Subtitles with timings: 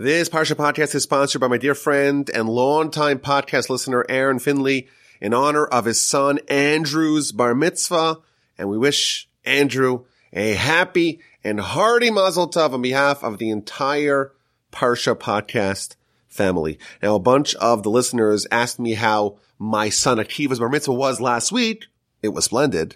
[0.00, 4.86] This Parsha podcast is sponsored by my dear friend and longtime podcast listener, Aaron Findley,
[5.20, 8.18] in honor of his son Andrew's bar mitzvah.
[8.56, 14.30] And we wish Andrew a happy and hearty mazel tov on behalf of the entire
[14.70, 15.96] Parsha podcast
[16.28, 16.78] family.
[17.02, 21.20] Now, a bunch of the listeners asked me how my son Akiva's bar mitzvah was
[21.20, 21.86] last week.
[22.22, 22.94] It was splendid.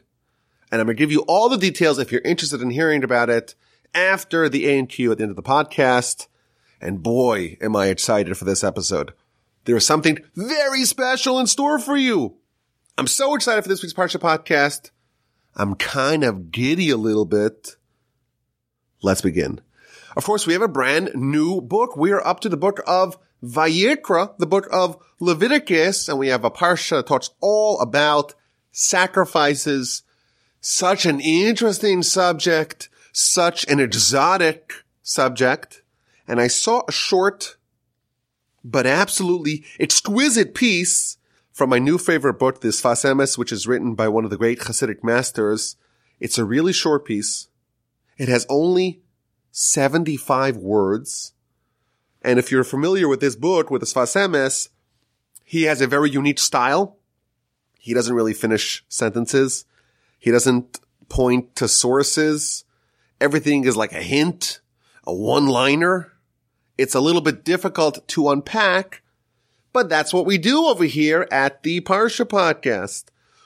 [0.71, 3.29] And I'm going to give you all the details if you're interested in hearing about
[3.29, 3.57] it
[3.93, 6.29] after the A and Q at the end of the podcast.
[6.83, 9.13] And boy, am I excited for this episode.
[9.67, 12.39] There is something very special in store for you.
[12.99, 14.90] I'm so excited for this week's Parsha podcast.
[15.54, 17.76] I'm kind of giddy a little bit.
[19.00, 19.61] Let's begin.
[20.17, 21.96] Of course, we have a brand new book.
[21.96, 26.45] We are up to the book of Vayikra, the book of Leviticus, and we have
[26.45, 28.35] a Parsha that talks all about
[28.73, 30.03] sacrifices.
[30.61, 35.81] Such an interesting subject, such an exotic subject
[36.27, 37.56] and I saw a short
[38.64, 41.19] but absolutely exquisite piece
[41.53, 44.37] from my new favorite book, this Sfas Emes, which is written by one of the
[44.37, 45.77] great Hasidic masters.
[46.20, 47.48] It's a really short piece.
[48.17, 49.03] It has only
[49.50, 51.33] 75 words.
[52.23, 54.69] And if you're familiar with this book, with the Sfas Emes,
[55.45, 56.98] he has a very unique style.
[57.78, 59.65] He doesn't really finish sentences.
[60.19, 62.65] He doesn't point to sources.
[63.20, 64.61] Everything is like a hint,
[65.05, 66.12] a one-liner.
[66.78, 69.03] It's a little bit difficult to unpack,
[69.73, 73.05] but that's what we do over here at the Parsha podcast.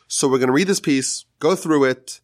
[0.09, 2.21] So we're going to read this piece, go through it,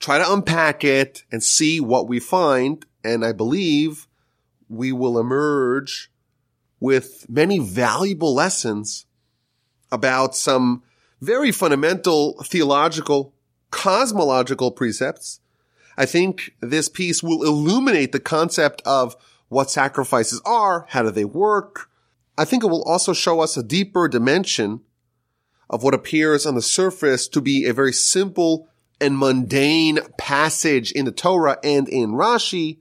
[0.00, 2.84] try to unpack it and see what we find.
[3.04, 4.08] And I believe
[4.68, 6.10] we will emerge
[6.80, 9.06] with many valuable lessons
[9.92, 10.82] about some
[11.20, 13.32] very fundamental theological,
[13.70, 15.38] cosmological precepts.
[15.96, 19.14] I think this piece will illuminate the concept of
[19.52, 21.90] what sacrifices are, how do they work.
[22.38, 24.80] I think it will also show us a deeper dimension
[25.68, 28.66] of what appears on the surface to be a very simple
[28.98, 32.78] and mundane passage in the Torah and in Rashi.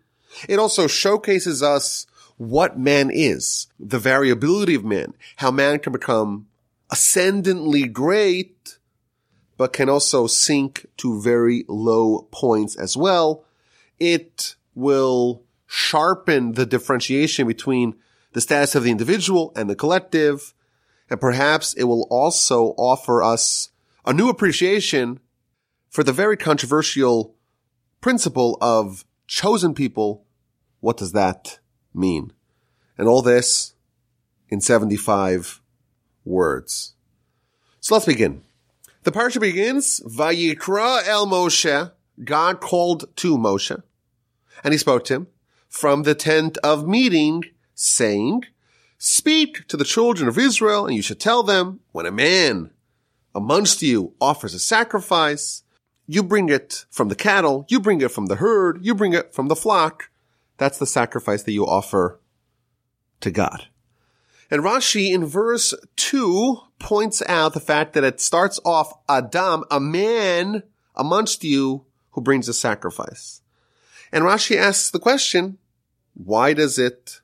[0.47, 6.47] It also showcases us what man is, the variability of man, how man can become
[6.89, 8.77] ascendantly great,
[9.57, 13.43] but can also sink to very low points as well.
[13.99, 15.43] It will
[15.73, 17.95] sharpen the differentiation between
[18.33, 20.53] the status of the individual and the collective.
[21.09, 23.69] And perhaps it will also offer us
[24.05, 25.21] a new appreciation
[25.89, 27.35] for the very controversial
[28.01, 30.25] principle of chosen people.
[30.81, 31.59] What does that
[31.93, 32.33] mean?
[32.97, 33.73] And all this
[34.49, 35.61] in 75
[36.25, 36.95] words.
[37.79, 38.41] So let's begin.
[39.03, 41.93] The parsha begins, Vayikra el Moshe,
[42.25, 43.81] God called to Moshe,
[44.65, 45.27] and he spoke to him,
[45.71, 48.43] from the tent of meeting, saying,
[48.97, 52.71] Speak to the children of Israel, and you should tell them, when a man
[53.33, 55.63] amongst you offers a sacrifice,
[56.05, 59.33] you bring it from the cattle, you bring it from the herd, you bring it
[59.33, 60.11] from the flock.
[60.57, 62.19] That's the sacrifice that you offer
[63.21, 63.67] to God.
[64.51, 69.79] And Rashi in verse 2 points out the fact that it starts off Adam, a
[69.79, 70.63] man
[70.95, 73.40] amongst you who brings a sacrifice.
[74.11, 75.57] And Rashi asks the question,
[76.13, 77.21] why does it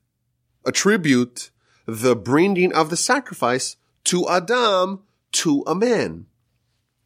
[0.65, 1.51] attribute
[1.85, 3.75] the bringing of the sacrifice
[4.05, 5.03] to Adam
[5.33, 6.25] to a man?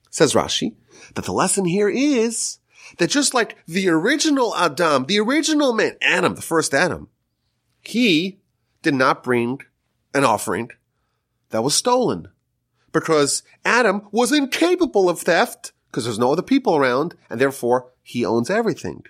[0.10, 0.76] Says Rashi
[1.16, 2.60] that the lesson here is
[2.98, 7.10] that just like the original Adam, the original man, Adam, the first Adam,
[7.82, 8.40] he
[8.82, 9.60] did not bring
[10.14, 10.70] an offering
[11.50, 12.28] that was stolen
[12.92, 18.26] because Adam was incapable of theft because there's no other people around and therefore he
[18.26, 19.04] owns everything.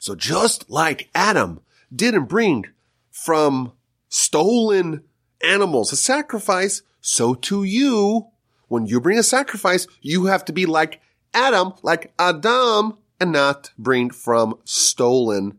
[0.00, 1.60] So just like Adam
[1.94, 2.64] didn't bring
[3.10, 3.72] from
[4.08, 5.04] stolen
[5.44, 8.28] animals a sacrifice, so to you,
[8.68, 11.02] when you bring a sacrifice, you have to be like
[11.34, 15.58] Adam, like Adam, and not bring from stolen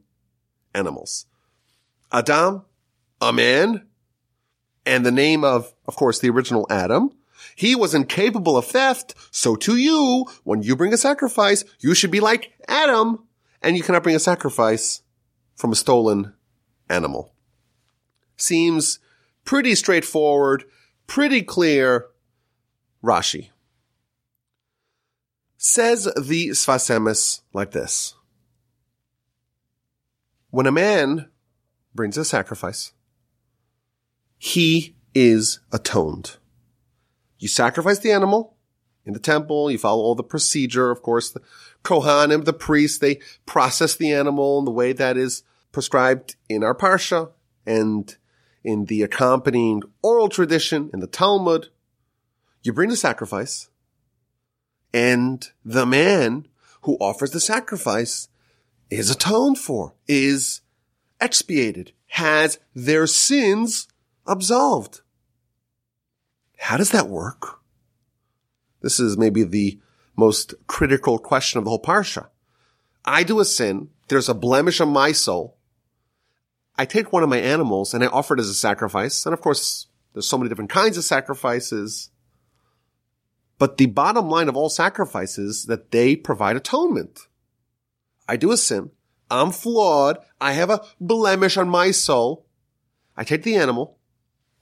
[0.73, 1.27] animals.
[2.11, 2.63] Adam,
[3.21, 3.85] a man,
[4.87, 7.11] and the name of, of course, the original Adam.
[7.55, 9.13] He was incapable of theft.
[9.29, 13.27] So to you, when you bring a sacrifice, you should be like Adam,
[13.61, 15.01] and you cannot bring a sacrifice
[15.55, 16.33] from a stolen
[16.89, 17.33] animal.
[18.35, 18.99] Seems
[19.45, 20.63] pretty straightforward,
[21.07, 22.07] pretty clear.
[23.03, 23.49] Rashi
[25.63, 28.15] says the Sfas Emes like this.
[30.49, 31.29] When a man
[31.93, 32.93] brings a sacrifice,
[34.39, 36.37] he is atoned.
[37.37, 38.57] You sacrifice the animal
[39.05, 41.41] in the temple, you follow all the procedure, of course, the
[41.83, 46.75] Kohanim, the priests, they process the animal in the way that is prescribed in our
[46.75, 47.31] parsha,
[47.65, 48.15] and
[48.63, 51.69] in the accompanying oral tradition, in the Talmud.
[52.63, 53.69] You bring the sacrifice,
[54.93, 56.47] and the man
[56.81, 58.27] who offers the sacrifice
[58.89, 60.61] is atoned for, is
[61.19, 63.87] expiated, has their sins
[64.27, 65.01] absolved.
[66.57, 67.59] How does that work?
[68.81, 69.79] This is maybe the
[70.15, 72.27] most critical question of the whole parsha.
[73.05, 73.89] I do a sin.
[74.07, 75.57] There's a blemish on my soul.
[76.77, 79.25] I take one of my animals and I offer it as a sacrifice.
[79.25, 82.09] And of course, there's so many different kinds of sacrifices.
[83.57, 87.27] But the bottom line of all sacrifices that they provide atonement.
[88.27, 88.91] I do a sin.
[89.29, 90.17] I'm flawed.
[90.39, 92.45] I have a blemish on my soul.
[93.15, 93.97] I take the animal.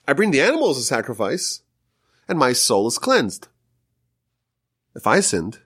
[0.08, 1.62] I bring the animal as a sacrifice
[2.30, 3.48] and my soul is cleansed.
[4.96, 5.60] If I sinned,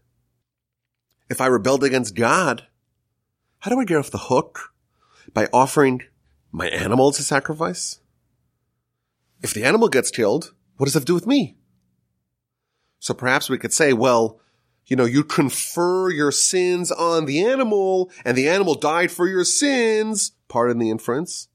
[1.29, 2.67] if I rebelled against God,
[3.59, 4.73] how do I get off the hook?
[5.33, 6.03] By offering
[6.51, 7.99] my animal as a sacrifice?
[9.41, 11.55] If the animal gets killed, what does that do with me?
[12.99, 14.39] So perhaps we could say, well,
[14.85, 19.45] you know, you confer your sins on the animal and the animal died for your
[19.45, 20.33] sins.
[20.49, 21.47] Pardon the inference.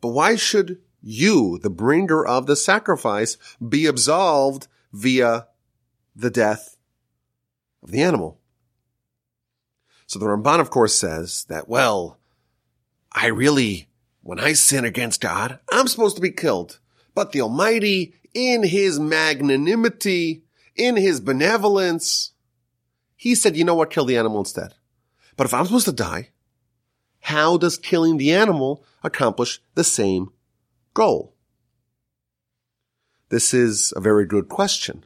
[0.00, 5.46] But why should you, the bringer of the sacrifice, be absolved via
[6.14, 6.75] the death
[7.86, 8.38] of the animal?
[10.06, 12.18] So the Ramban, of course, says that, well,
[13.12, 13.88] I really
[14.26, 16.80] when I sin against God, I'm supposed to be killed.
[17.14, 20.42] But the Almighty, in His magnanimity,
[20.74, 22.32] in His benevolence,
[23.14, 24.74] He said, you know what, kill the animal instead.
[25.36, 26.30] But if I'm supposed to die,
[27.20, 30.32] how does killing the animal accomplish the same
[30.92, 31.32] goal?
[33.28, 35.04] This is a very good question.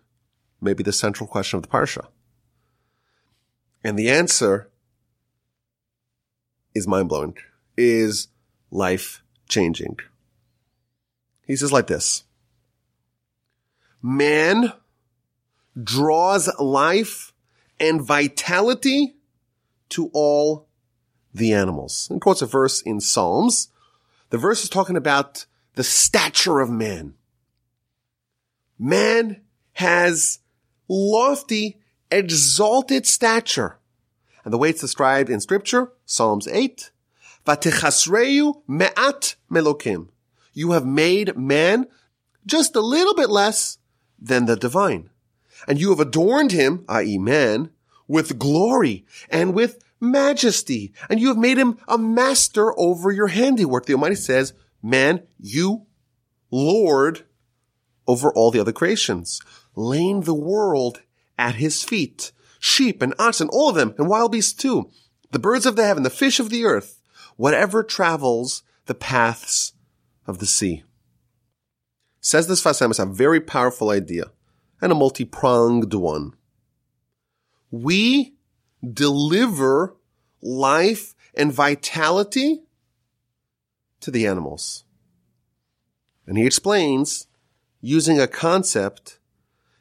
[0.62, 2.06] Maybe the central question of the Parsha.
[3.82, 4.70] And the answer
[6.74, 7.36] is mind blowing,
[7.76, 8.28] is
[8.70, 9.98] life changing.
[11.46, 12.24] He says like this.
[14.02, 14.72] Man
[15.82, 17.32] draws life
[17.78, 19.16] and vitality
[19.90, 20.68] to all
[21.34, 22.08] the animals.
[22.10, 23.68] And quotes a verse in Psalms.
[24.30, 27.14] The verse is talking about the stature of man.
[28.78, 29.42] Man
[29.74, 30.38] has
[30.88, 31.79] lofty,
[32.10, 33.78] exalted stature.
[34.44, 36.90] And the way it's described in scripture, Psalms 8,
[37.46, 40.08] Vatechasreu me'at melokim.
[40.52, 41.86] You have made man
[42.46, 43.78] just a little bit less
[44.18, 45.10] than the divine.
[45.68, 47.18] And you have adorned him, i.e.
[47.18, 47.70] man,
[48.08, 50.92] with glory and with majesty.
[51.08, 53.86] And you have made him a master over your handiwork.
[53.86, 55.86] The Almighty says, man, you
[56.50, 57.26] Lord
[58.06, 59.40] over all the other creations,
[59.76, 61.02] laying the world
[61.40, 62.32] at his feet.
[62.60, 64.90] Sheep and oxen, all of them, and wild beasts too.
[65.30, 67.00] The birds of the heaven, the fish of the earth,
[67.36, 69.72] whatever travels the paths
[70.26, 70.84] of the sea.
[72.20, 74.30] Says this Sfas Emes, a very powerful idea
[74.82, 76.34] and a multi-pronged one.
[77.70, 78.34] We
[78.86, 79.96] deliver
[80.42, 82.64] life and vitality
[84.00, 84.84] to the animals.
[86.26, 87.26] And he explains
[87.80, 89.18] using a concept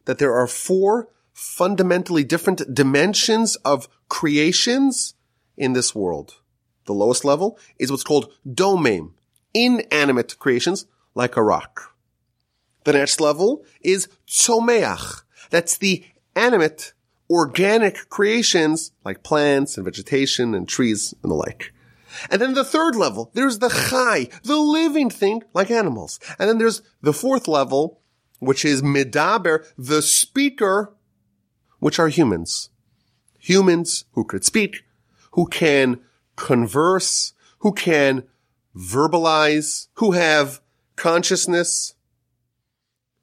[0.05, 1.09] that there are four
[1.39, 5.13] fundamentally different dimensions of creations
[5.55, 6.41] in this world.
[6.85, 9.13] The lowest level is what's called domem,
[9.53, 11.95] inanimate creations like a rock.
[12.83, 15.23] The next level is tzomeach.
[15.49, 16.03] That's the
[16.35, 16.93] animate,
[17.29, 21.73] organic creations like plants and vegetation and trees and the like.
[22.29, 26.19] And then the third level, there's the chai, the living thing like animals.
[26.37, 28.01] And then there's the fourth level,
[28.39, 30.93] which is midaber, the speaker,
[31.79, 32.69] which are humans.
[33.39, 34.85] Humans who could speak,
[35.31, 35.99] who can
[36.35, 38.23] converse, who can
[38.75, 40.61] verbalize, who have
[40.95, 41.95] consciousness.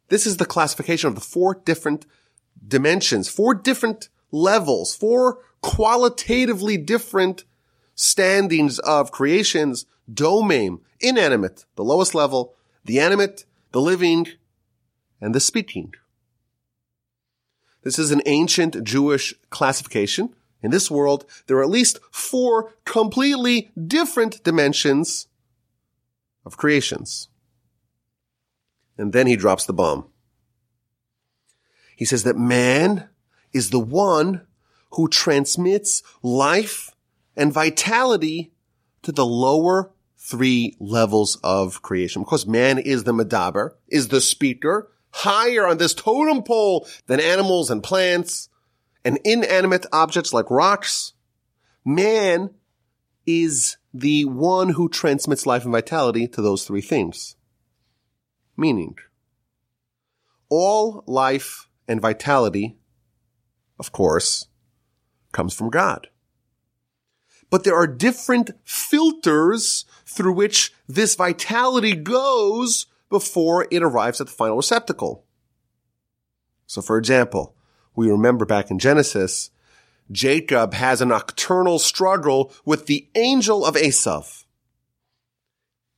[0.09, 2.07] This is the classification of the four different
[2.67, 7.45] dimensions, four different levels, four qualitatively different
[7.95, 14.27] standings of creations, domem, inanimate, the lowest level, the animate, the living,
[15.21, 15.95] and the speaking.
[17.87, 23.71] This is an ancient Jewish classification in this world, there are at least four completely
[23.81, 25.28] different dimensions
[26.45, 27.28] of creations.
[28.99, 30.07] And then he drops the bomb.
[31.95, 33.09] He says that man
[33.52, 34.49] is the one
[34.95, 36.90] who transmits life
[37.37, 38.52] and vitality
[39.02, 42.23] to the lower three levels of creation.
[42.23, 47.71] Because man is the medaber, is the speaker, higher on this totem pole than animals
[47.71, 48.49] and plants,
[49.03, 51.15] and inanimate objects like rocks,
[51.85, 52.51] man
[53.27, 57.37] is the one who transmits life and vitality to those three things.
[58.59, 58.97] meaning.
[60.49, 62.79] All life and vitality,
[63.79, 64.47] of course,
[65.33, 66.09] comes from God.
[67.51, 74.33] But there are different filters through which this vitality goes before it arrives at the
[74.33, 75.25] final receptacle.
[76.67, 77.55] So for example,
[77.95, 79.51] we remember back in Genesis,
[80.11, 84.45] Jacob has a nocturnal struggle with the angel of Esav.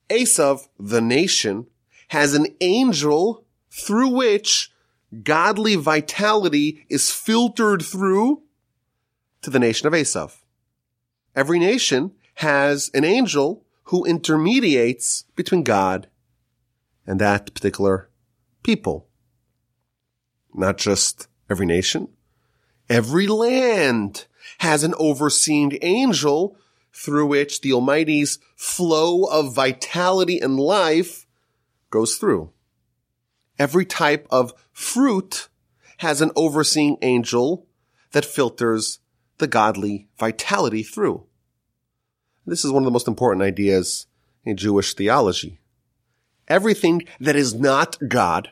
[0.08, 1.66] Esav, the nation,
[2.08, 4.70] has an angel through which
[5.22, 8.42] godly vitality is filtered through
[9.42, 10.38] to the nation of Esav.
[11.34, 16.08] Every nation has an angel who intermediates between God
[17.08, 18.10] and that particular
[18.62, 19.08] people.
[20.54, 22.08] Not just every nation.
[22.88, 24.26] Every land
[24.58, 26.56] has an overseeing angel
[26.92, 31.26] through which the Almighty's flow of vitality and life
[31.90, 32.50] goes through.
[33.58, 35.48] Every type of fruit
[35.98, 37.66] has an overseeing angel
[38.12, 38.98] that filters
[39.38, 41.24] the godly vitality through.
[42.44, 44.06] This is one of the most important ideas
[44.44, 45.58] in Jewish theology.
[46.48, 48.50] Everything that is not God,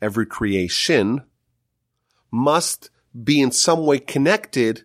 [0.00, 1.22] every creation,
[2.30, 2.90] must
[3.24, 4.84] be in some way connected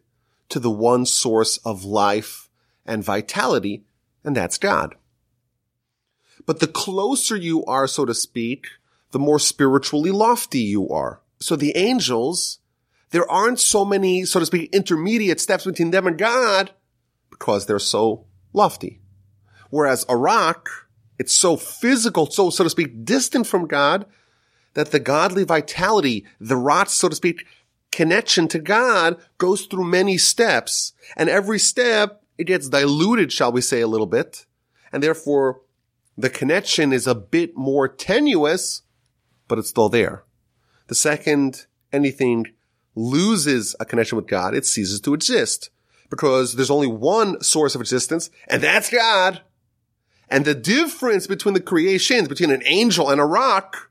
[0.50, 2.50] to the one source of life
[2.86, 3.84] and vitality,
[4.24, 4.96] and that's God.
[6.46, 8.68] But the closer you are, so to speak,
[9.12, 11.22] the more spiritually lofty you are.
[11.40, 12.60] So the angels,
[13.12, 16.72] there aren't so many, so to speak, intermediate steps between them and God
[17.30, 19.02] because they're so lofty.
[19.70, 20.87] Whereas a rock,
[21.20, 24.06] it's so physical, so, so to speak, distant from God
[24.74, 27.46] that the godly vitality, the rot, so to speak,
[27.92, 30.94] connection to God goes through many steps.
[31.16, 34.46] And every step, it gets diluted, shall we say, a little bit.
[34.92, 35.62] And therefore,
[36.16, 38.84] the connection is a bit more tenuous,
[39.48, 40.24] but it's still there.
[40.88, 42.48] The second anything
[42.96, 45.70] loses a connection with God, it ceases to exist
[46.10, 49.42] because there's only one source of existence and that's God.
[50.30, 53.90] And the difference between the creations, between an angel and a rock,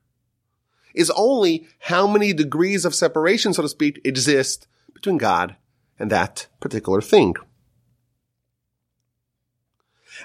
[0.95, 5.57] is only how many degrees of separation, so to speak, exist between God
[5.99, 7.35] and that particular thing.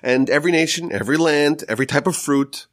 [0.02, 2.68] And every nation, every land, every type of fruit,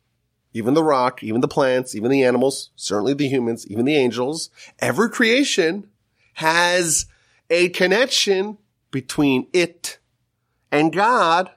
[0.53, 4.51] even the rock, even the plants, even the animals, certainly the humans, even the angels,
[4.79, 5.89] every creation
[6.35, 7.07] has
[7.51, 8.59] a connection
[8.91, 9.99] between it
[10.71, 11.51] and God.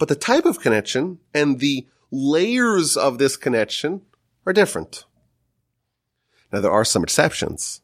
[0.00, 4.00] But the type of connection and the layers of this connection
[4.46, 5.04] are different.
[6.50, 7.82] Now there are some exceptions.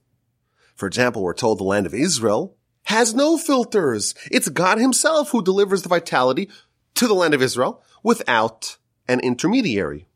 [0.74, 4.14] For example, we're told the land of Israel has no filters.
[4.30, 6.48] It's God himself who delivers the vitality
[6.94, 10.08] to the land of Israel without an intermediary,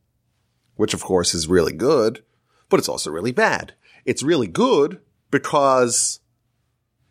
[0.76, 2.25] which of course is really good,
[2.71, 3.75] but it's also really bad.
[4.07, 6.21] It's really good because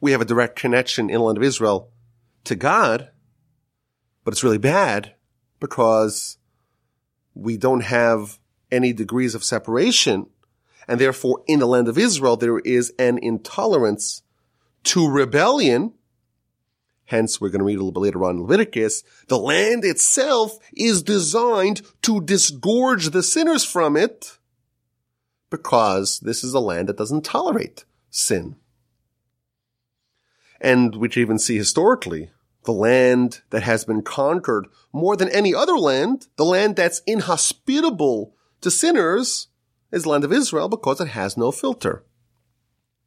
[0.01, 1.91] we have a direct connection in the land of Israel
[2.45, 3.11] to God,
[4.23, 5.15] but it's really bad
[5.59, 6.37] because
[7.33, 8.39] we don't have
[8.71, 10.27] any degrees of separation
[10.89, 14.23] and therefore, in the land of Israel, there is an intolerance
[14.85, 15.93] to rebellion.
[17.05, 19.03] Hence, we're going to read a little bit later on in Leviticus.
[19.27, 24.39] The land itself is designed to disgorge the sinners from it
[25.51, 28.55] because this is a land that doesn't tolerate sin.
[30.59, 32.31] And which even see historically,
[32.69, 38.35] the land that has been conquered more than any other land, the land that's inhospitable
[38.61, 39.47] to sinners,
[39.91, 42.03] is the land of Israel because it has no filter.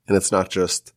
[0.09, 0.93] And it's not just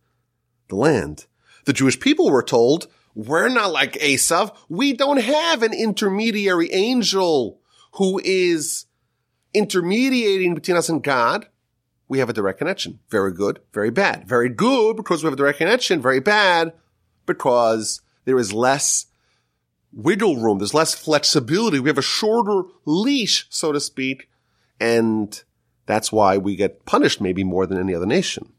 [0.70, 1.28] the land.
[1.66, 4.56] The Jewish people were told, we're not like Esav.
[4.68, 7.60] We don't have an intermediary angel
[7.98, 8.88] who is
[9.54, 11.46] intermediating between us and God.
[12.08, 12.98] We have a direct connection.
[13.12, 14.28] Very good, very bad.
[14.28, 16.02] Very good because we have a direct connection.
[16.02, 16.74] Very bad
[17.28, 19.06] because there is less
[19.94, 20.58] wiggle room.
[20.60, 21.80] There's less flexibility.
[21.80, 24.30] We have a shorter leash, so to speak.
[24.80, 25.42] And
[25.86, 28.52] that's why we get punished maybe more than any other nation.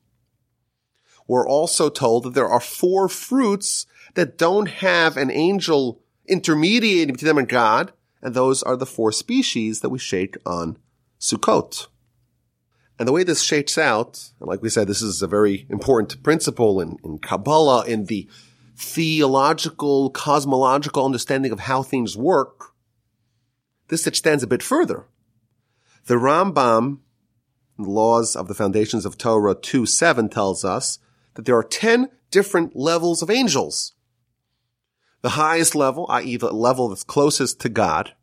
[1.28, 7.28] We're also told that there are four fruits that don't have an angel intermediating between
[7.28, 7.92] them and God,
[8.22, 10.78] and those are the four species that we shake on
[11.20, 11.88] Sukkot.
[12.98, 16.22] And the way this shakes out, and like we said, this is a very important
[16.22, 18.28] principle in, in Kabbalah, in the
[18.76, 22.72] theological, cosmological understanding of how things work.
[23.88, 25.06] This extends a bit further.
[26.06, 26.98] The Rambam
[27.78, 30.98] the laws of the foundations of Torah 2 7 tells us
[31.34, 33.94] that there are 10 different levels of angels.
[35.22, 36.36] The highest level, i.e.
[36.36, 38.14] the level that's closest to God,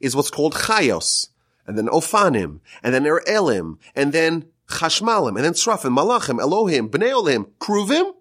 [0.00, 1.28] is what's called chayos.
[1.66, 7.12] and then Ophanim, and then Elim, and then Chashmalim, and then Srafim, Malachim, Elohim, Bnei
[7.14, 8.12] Olim, Kruvim,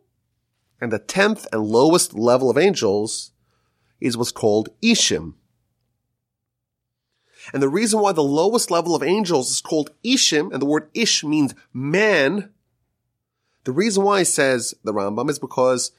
[0.81, 3.31] and the tenth and lowest level of angels
[4.01, 5.35] is what's called Ishim.
[7.53, 10.89] And the reason why the lowest level of angels is called Ishim, and the word
[10.93, 12.49] Ish means man,
[13.63, 15.91] the reason why says the Rambam is because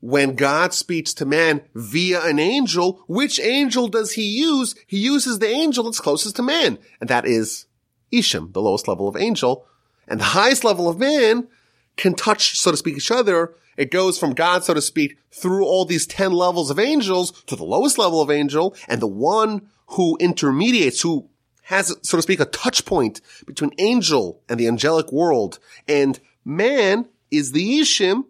[0.00, 4.74] when God speaks to man via an angel, which angel does he use?
[4.86, 7.66] He uses the angel that's closest to man, and that is
[8.12, 9.66] Ishim, the lowest level of angel.
[10.06, 11.48] And the highest level of man
[11.96, 13.54] can touch, so to speak, each other.
[13.76, 17.56] It goes from God, so to speak, through all these 10 levels of angels to
[17.56, 21.28] the lowest level of angel, and the one who intermediates, who
[21.64, 25.58] has, so to speak, a touch point between angel and the angelic world
[25.88, 28.24] and man is the Ishim,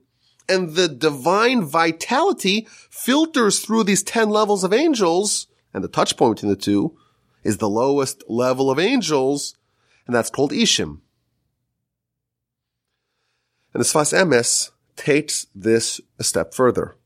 [0.48, 6.36] and the divine vitality filters through these 10 levels of angels, and the touch point
[6.36, 6.96] between the two
[7.42, 9.54] is the lowest level of angels,
[10.06, 11.00] and that's called Ishim.
[13.74, 16.96] And the Sfas Emes takes this a step further.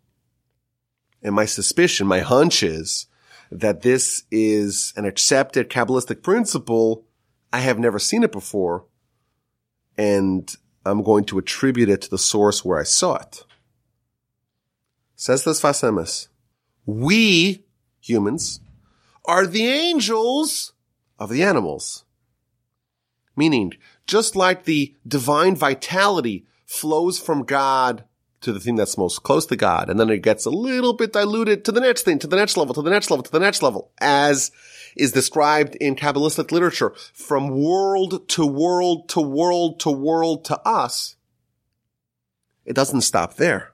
[1.23, 3.07] And my suspicion, my hunch is
[3.51, 7.07] that this is an accepted Kabbalistic principle.
[7.53, 8.85] I have never seen it before.
[9.97, 13.45] And I'm going to attribute it to the source where I saw it.
[15.17, 16.29] Says this Sfas Emes.
[16.85, 17.65] We,
[18.01, 18.61] humans,
[19.25, 20.75] are the angels
[21.19, 22.05] of the animals.
[23.35, 23.73] Meaning,
[24.07, 28.05] just like the divine vitality flows from God
[28.43, 31.13] to the thing that's most close to God, and then it gets a little bit
[31.13, 33.41] diluted to the next thing, to the next level, to the next level, to the
[33.41, 34.53] next level, as
[34.97, 41.17] is described in Kabbalistic literature, from world to world to world to world to us.
[42.65, 43.73] It doesn't stop there.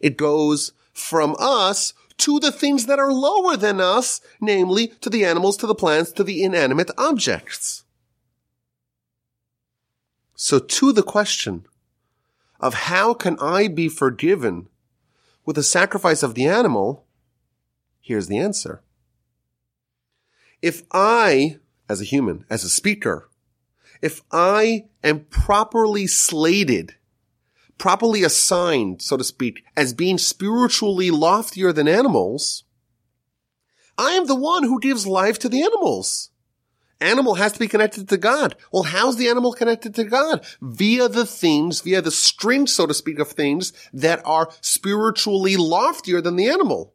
[0.00, 5.24] It goes from us to the things that are lower than us, namely to the
[5.24, 7.84] animals, to the plants, to the inanimate objects.
[10.34, 11.66] So to the question,
[12.62, 14.68] of how can I be forgiven
[15.44, 17.04] with the sacrifice of the animal,
[18.00, 18.82] here's the answer.
[20.62, 23.28] If I, as a human, as a speaker,
[24.00, 26.94] if I am properly slated,
[27.78, 32.62] properly assigned, so to speak, as being spiritually loftier than animals,
[33.98, 36.30] I am the one who gives life to the animals
[37.02, 38.56] animal has to be connected to God.
[38.72, 40.44] Well, how's the animal connected to God?
[40.60, 46.20] Via the things, via the string, so to speak, of things that are spiritually loftier
[46.20, 46.94] than the animal.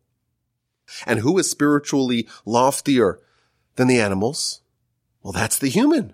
[1.05, 3.19] And who is spiritually loftier
[3.75, 4.61] than the animals?
[5.21, 6.13] Well, that's the human.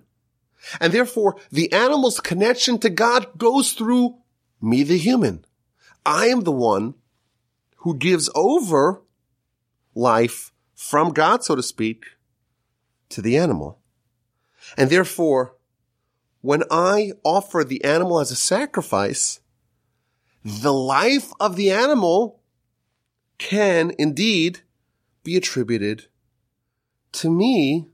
[0.79, 4.17] And therefore, the animal's connection to God goes through
[4.61, 5.45] me, the human.
[6.05, 6.95] I am the one
[7.77, 9.01] who gives over
[9.93, 12.05] life from God, so to speak,
[13.09, 13.79] to the animal.
[14.77, 15.55] And therefore,
[16.41, 19.39] when I offer the animal as a sacrifice,
[20.43, 22.41] the life of the animal
[23.37, 24.61] can indeed
[25.23, 26.07] be attributed
[27.13, 27.87] to me,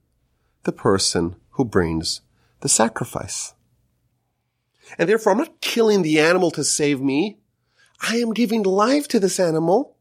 [0.64, 2.22] the person who brings
[2.62, 3.54] the sacrifice.
[4.98, 7.38] And therefore, I'm not killing the animal to save me.
[8.02, 9.98] I am giving life to this animal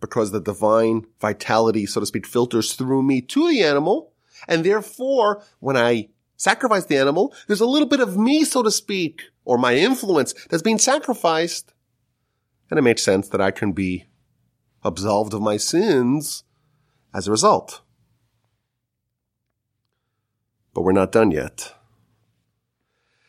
[0.00, 4.12] because the divine vitality, so to speak, filters through me to the animal.
[4.48, 8.70] And therefore, when I sacrifice the animal, there's a little bit of me, so to
[8.70, 11.72] speak, or my influence that's being sacrificed.
[12.70, 14.06] And it makes sense that I can be
[14.82, 16.44] absolved of my sins
[17.12, 17.82] as a result.
[20.72, 21.74] But we're not done yet.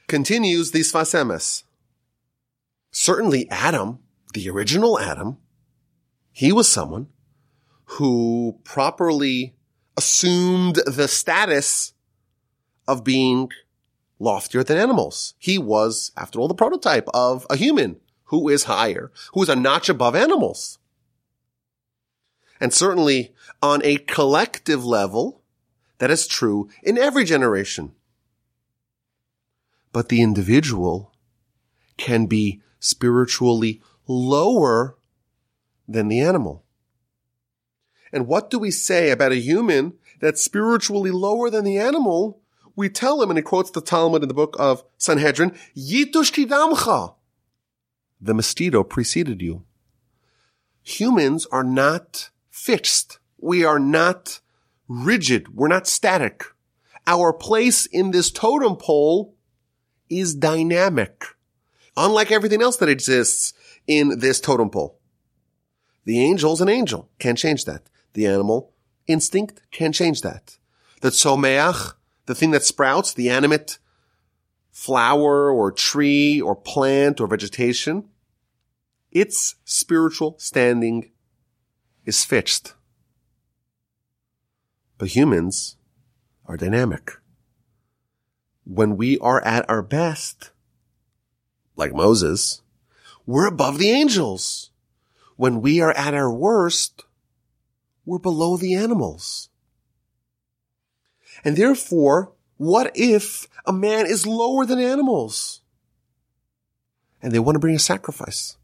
[0.07, 1.63] Continues the Sfas Emes.
[2.91, 3.99] Certainly Adam,
[4.33, 5.37] the original Adam,
[6.31, 7.07] he was someone
[7.85, 9.55] who properly
[9.97, 11.93] assumed the status
[12.87, 13.49] of being
[14.19, 15.33] loftier than animals.
[15.37, 19.55] He was, after all, the prototype of a human who is higher, who is a
[19.55, 20.77] notch above animals.
[22.59, 25.41] And certainly on a collective level,
[25.97, 27.93] that is true in every generation.
[29.91, 31.11] But the individual
[31.97, 34.97] can be spiritually lower
[35.87, 36.63] than the animal.
[38.13, 42.41] And what do we say about a human that's spiritually lower than the animal?
[42.75, 47.15] We tell him, and he quotes the Talmud in the book of Sanhedrin, Yitush kidamcha.
[48.19, 49.63] The mosquito preceded you.
[50.83, 53.19] Humans are not fixed.
[53.37, 54.39] We are not
[54.87, 55.55] rigid.
[55.55, 56.43] We're not static.
[57.07, 59.35] Our place in this totem pole
[60.09, 61.23] is dynamic.
[61.97, 63.53] Unlike everything else that exists
[63.87, 64.99] in this totem pole.
[66.05, 67.09] The angel's an angel.
[67.19, 67.83] Can't change that.
[68.13, 68.73] The animal
[69.07, 70.57] instinct can't change that.
[71.01, 71.93] the tzomeach,
[72.27, 73.79] the thing that sprouts, the animate
[74.71, 78.07] flower or tree or plant or vegetation,
[79.11, 81.11] its spiritual standing
[82.05, 82.75] is fixed.
[84.97, 85.77] But humans
[86.45, 87.11] are dynamic.
[88.63, 90.51] When we are at our best,
[91.75, 92.61] like Moses,
[93.25, 94.69] we're above the angels.
[95.35, 97.03] When we are at our worst,
[98.05, 99.49] we're below the animals.
[101.43, 105.61] And therefore, what if a man is lower than animals?
[107.21, 108.57] And they want to bring a sacrifice.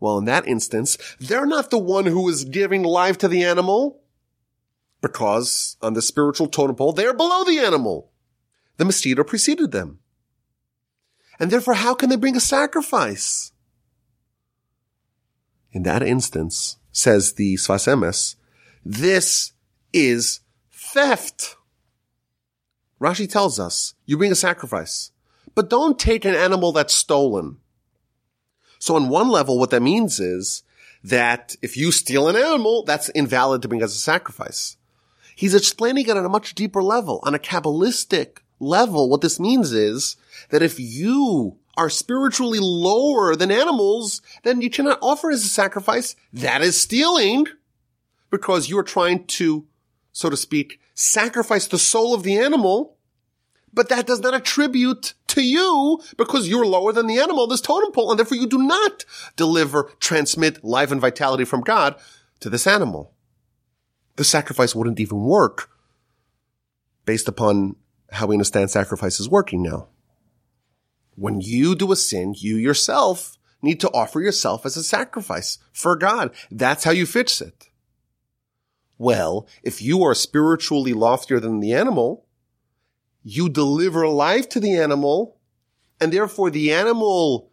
[0.00, 4.00] Well, in that instance, they're not the one who is giving life to the animal
[5.00, 8.10] because on the spiritual totem pole, they're below the animal.
[8.78, 10.00] The mosquito preceded them.
[11.38, 13.52] And therefore, how can they bring a sacrifice?
[15.72, 18.36] In that instance, says the Sfas Emes,
[18.84, 19.52] this
[19.92, 21.56] is theft.
[23.00, 25.10] Rashi tells us, you bring a sacrifice,
[25.54, 27.58] but don't take an animal that's stolen.
[28.78, 30.62] So on one level, what that means is
[31.04, 34.76] that if you steal an animal, that's invalid to bring as a sacrifice.
[35.34, 39.08] He's explaining it on a much deeper level, on a Kabbalistic level.
[39.08, 40.16] What this means is
[40.50, 46.14] that if you are spiritually lower than animals, then you cannot offer as a sacrifice.
[46.32, 47.46] That is stealing
[48.30, 49.66] because you are trying to,
[50.12, 52.96] so to speak, sacrifice the soul of the animal.
[53.74, 57.90] But that does not attribute to you because you're lower than the animal, this totem
[57.92, 59.06] pole, and therefore you do not
[59.36, 61.96] deliver, transmit life and vitality from God
[62.40, 63.14] to this animal.
[64.16, 65.70] The sacrifice wouldn't even work
[67.06, 67.76] based upon
[68.10, 69.88] how we understand sacrifice is working now.
[71.14, 75.96] When you do a sin, you yourself need to offer yourself as a sacrifice for
[75.96, 76.34] God.
[76.50, 77.68] That's how you fix it.
[78.98, 82.26] Well, if you are spiritually loftier than the animal,
[83.22, 85.38] you deliver life to the animal,
[86.00, 87.50] and therefore the animal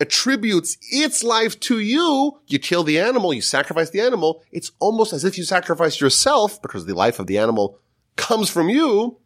[0.00, 2.40] attributes its life to you.
[2.46, 4.42] You kill the animal, you sacrifice the animal.
[4.52, 7.78] It's almost as if you sacrifice yourself because the life of the animal
[8.16, 9.18] comes from you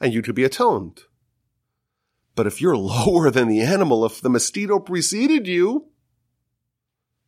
[0.00, 1.02] and you to be atoned.
[2.34, 5.86] But if you're lower than the animal, if the mosquito preceded you,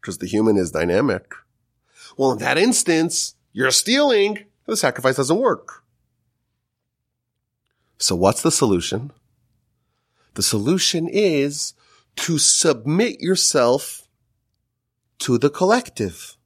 [0.01, 1.33] because the human is dynamic,
[2.17, 4.45] well, in that instance, you're stealing.
[4.67, 5.85] The sacrifice doesn't work.
[7.99, 9.13] So what's the solution?
[10.35, 11.75] The solution is
[12.17, 14.09] to submit yourself
[15.21, 16.37] to the collective.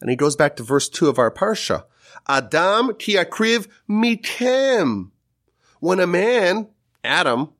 [0.00, 1.84] And he goes back to verse two of our parsha.
[2.26, 5.10] Adam ki akriv mitem.
[5.80, 6.68] When a man
[7.04, 7.50] Adam,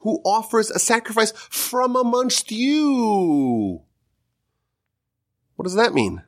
[0.00, 3.82] who offers a sacrifice from amongst you.
[5.56, 6.22] What does that mean?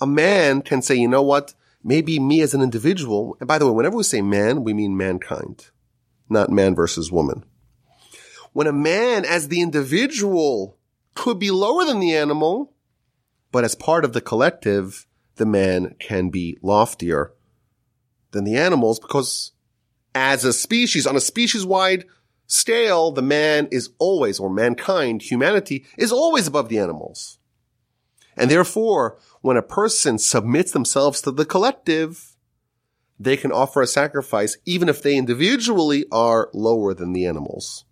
[0.00, 1.54] A man can say, you know what?
[1.84, 4.96] Maybe me as an individual, and by the way, whenever we say man, we mean
[4.96, 5.70] mankind,
[6.28, 7.44] not man versus woman.
[8.52, 10.78] When a man as the individual
[11.14, 12.72] could be lower than the animal,
[13.52, 17.32] but as part of the collective, the man can be loftier
[18.32, 19.52] than the animals because
[20.14, 22.04] as a species, on a species wide
[22.46, 27.38] scale, the man is always, or mankind, humanity, is always above the animals.
[28.36, 32.36] And therefore, when a person submits themselves to the collective,
[33.18, 37.84] they can offer a sacrifice even if they individually are lower than the animals.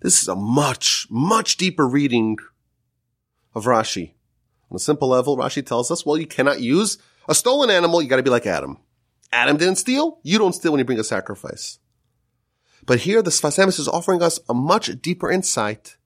[0.00, 2.36] This is a much, much deeper reading
[3.54, 4.12] of Rashi.
[4.70, 6.98] On a simple level, Rashi tells us, well, you cannot use
[7.28, 8.00] a stolen animal.
[8.00, 8.78] You got to be like Adam.
[9.32, 10.18] Adam didn't steal.
[10.22, 11.78] You don't steal when you bring a sacrifice.
[12.86, 15.96] But here the Sfas Emes is offering us a much deeper insight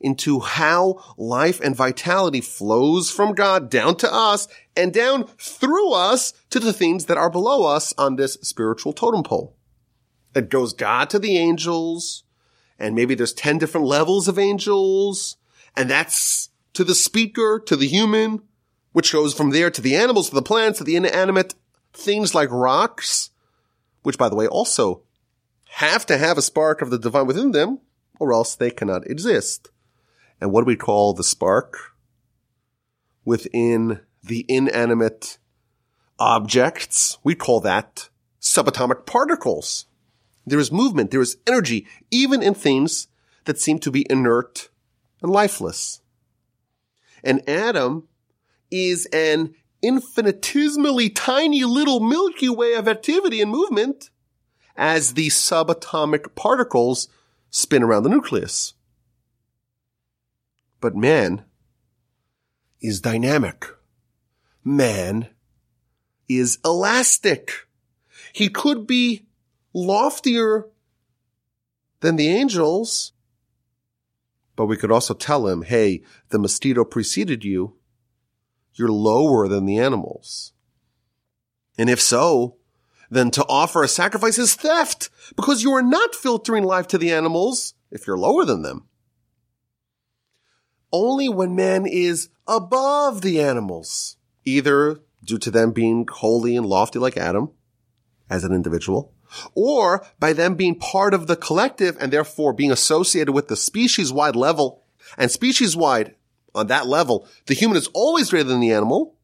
[0.00, 6.34] into how life and vitality flows from God down to us and down through us
[6.50, 9.56] to the things that are below us on this spiritual totem pole.
[10.34, 12.24] It goes God to the angels,
[12.78, 15.38] and maybe there's 10 different levels of angels,
[15.74, 18.42] and that's to the speaker, to the human,
[18.92, 21.54] which goes from there to the animals, to the plants, to the inanimate
[21.96, 23.30] things like rocks,
[24.02, 25.02] which by the way also
[25.70, 27.80] have to have a spark of the divine within them,
[28.18, 29.70] or else they cannot exist.
[30.40, 31.94] And what do we call the spark
[33.24, 35.38] within the inanimate
[36.18, 37.18] objects?
[37.24, 38.08] We call that
[38.40, 39.86] subatomic particles.
[40.46, 43.08] There is movement, there is energy, even in things
[43.44, 44.68] that seem to be inert
[45.20, 46.00] and lifeless.
[47.24, 48.06] And Adam
[48.70, 49.54] is an
[49.86, 54.10] infinitesimally tiny little Milky Way of activity and movement
[54.76, 57.08] as the subatomic particles
[57.50, 58.74] spin around the nucleus.
[60.80, 61.44] But man
[62.80, 63.66] is dynamic.
[64.62, 65.28] man
[66.28, 67.52] is elastic.
[68.32, 69.26] He could be
[69.72, 70.66] loftier
[72.00, 73.12] than the angels,
[74.56, 77.76] but we could also tell him, hey, the mosquito preceded you.
[78.76, 80.52] You're lower than the animals.
[81.78, 82.56] And if so,
[83.10, 87.12] then to offer a sacrifice is theft because you are not filtering life to the
[87.12, 88.88] animals if you're lower than them.
[90.92, 96.98] Only when man is above the animals, either due to them being holy and lofty
[96.98, 97.50] like Adam
[98.30, 99.12] as an individual,
[99.54, 104.12] or by them being part of the collective and therefore being associated with the species
[104.12, 104.84] wide level
[105.16, 106.14] and species wide
[106.56, 109.16] on that level, the human is always greater than the animal.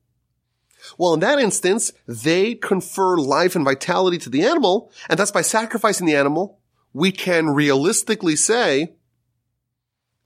[0.98, 5.42] Well, in that instance, they confer life and vitality to the animal, and thus by
[5.42, 6.60] sacrificing the animal,
[6.92, 8.94] we can realistically say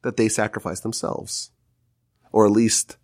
[0.02, 1.50] that they sacrificed themselves.
[2.32, 2.96] Or at least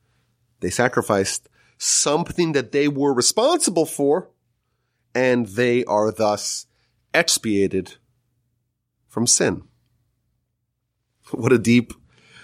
[0.61, 4.31] they sacrificed something that they were responsible for,
[5.15, 6.67] and they are thus
[7.13, 7.97] expiated
[9.09, 9.63] from sin.
[11.31, 11.93] What a deep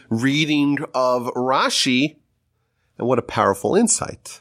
[0.08, 2.16] reading of Rashi,
[2.96, 4.40] and what a powerful insight.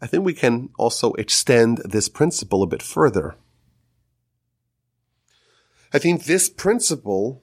[0.00, 3.36] I think we can also extend this principle a bit further.
[5.94, 7.42] I think this principle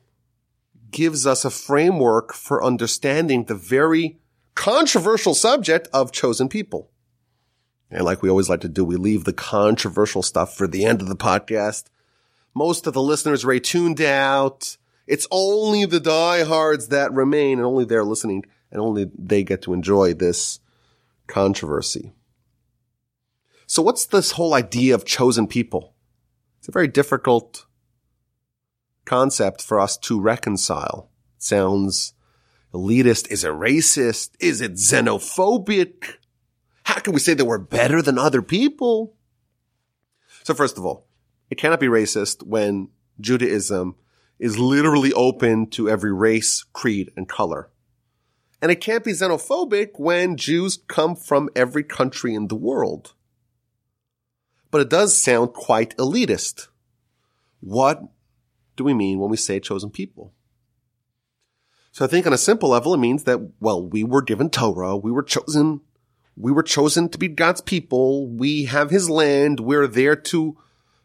[0.92, 4.20] gives us a framework for understanding the very
[4.56, 6.90] controversial subject of chosen people.
[7.92, 11.02] And like we always like to do, we leave the controversial stuff for the end
[11.02, 11.86] of the podcast.
[12.54, 14.78] Most of the listeners are tuned out.
[15.10, 19.74] It's only the diehards that remain and only they're listening and only they get to
[19.74, 20.60] enjoy this
[21.26, 22.14] controversy.
[23.66, 25.96] So what's this whole idea of chosen people?
[26.60, 27.66] It's a very difficult
[29.06, 31.10] concept for us to reconcile.
[31.38, 32.14] It sounds
[32.72, 33.32] elitist.
[33.32, 34.36] Is it racist?
[34.40, 36.18] Is it xenophobic?
[36.84, 39.16] How can we say that we're better than other people?
[40.44, 41.08] So first of all,
[41.50, 43.96] it cannot be racist when Judaism
[44.40, 47.70] is literally open to every race, creed, and color.
[48.62, 53.14] And it can't be xenophobic when Jews come from every country in the world.
[54.72, 56.68] But it does sound quite elitist.
[57.60, 58.02] What
[58.76, 60.34] do we mean when we say chosen people?
[61.92, 64.96] So I think on a simple level, it means that, well, we were given Torah.
[64.96, 65.82] We were chosen.
[66.38, 68.28] We were chosen to be God's people.
[68.28, 69.60] We have his land.
[69.60, 70.58] We're there to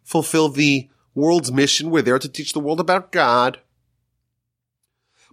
[0.04, 1.90] fulfill the world's mission.
[1.90, 3.60] We're there to teach the world about God.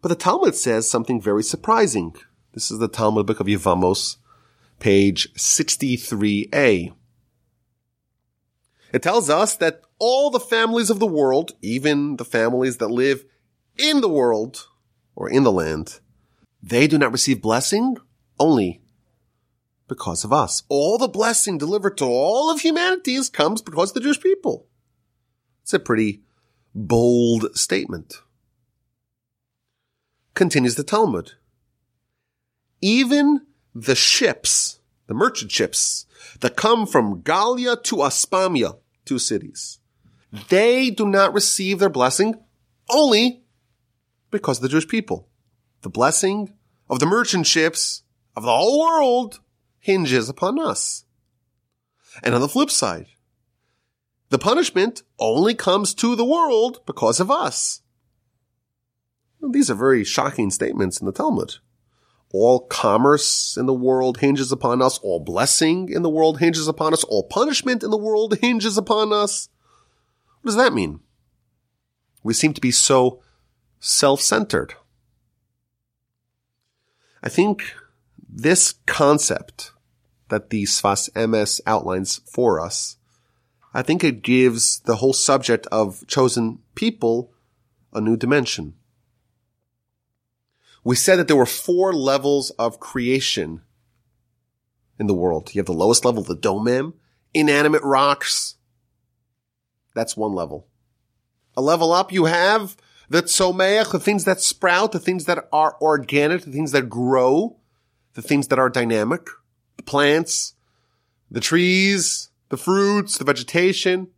[0.02, 2.16] But the Talmud says something very surprising.
[2.54, 4.18] This is the Talmud book of Yevamos,
[4.80, 6.94] page 63a.
[8.94, 13.24] It tells us that all the families of the world, even the families that live
[13.78, 14.68] in the world
[15.16, 16.00] or in the land,
[16.62, 17.98] they do not receive blessing
[18.40, 18.82] only
[19.88, 20.64] because of us.
[20.68, 24.68] All the blessing delivered to all of humanity comes because of the Jewish people.
[25.72, 26.20] It's a pretty
[26.76, 28.16] bold statement.
[30.34, 31.32] Continues the Talmud.
[32.82, 36.08] Even the ships, the merchant ships
[36.42, 39.80] that come from Galia to Aspamia, two cities,
[40.50, 42.36] they do not receive their blessing
[42.90, 43.46] only
[44.30, 45.30] because of the Jewish people.
[45.84, 46.52] The blessing
[46.90, 48.04] of the merchant ships
[48.36, 49.40] of the whole world
[49.80, 51.06] hinges upon us.
[52.22, 53.06] And on the flip side,
[54.32, 57.82] the punishment only comes to the world because of us.
[59.52, 61.56] These are very shocking statements in the Talmud.
[62.34, 65.00] All commerce in the world hinges upon us.
[65.00, 67.04] All blessing in the world hinges upon us.
[67.04, 69.50] All punishment in the world hinges upon us.
[70.42, 71.02] What does that mean?
[72.24, 73.22] We seem to be so
[73.82, 74.76] self-centered.
[77.22, 77.76] I think
[78.30, 79.74] this concept
[80.30, 82.96] that the Sfas Emes outlines for us,
[83.74, 87.32] I think it gives the whole subject of chosen people
[87.94, 88.76] a new dimension.
[90.84, 93.62] We said that there were four levels of creation
[95.00, 95.54] in the world.
[95.54, 96.94] You have the lowest level, the domem,
[97.34, 98.56] inanimate rocks.
[99.94, 100.68] That's one level.
[101.56, 102.76] A level up, you have
[103.10, 107.58] the tzomeach, the things that sprout, the things that are organic, the things that grow,
[108.14, 109.28] the things that are dynamic,
[109.78, 110.54] the plants,
[111.30, 114.10] the trees, the fruits, the vegetation,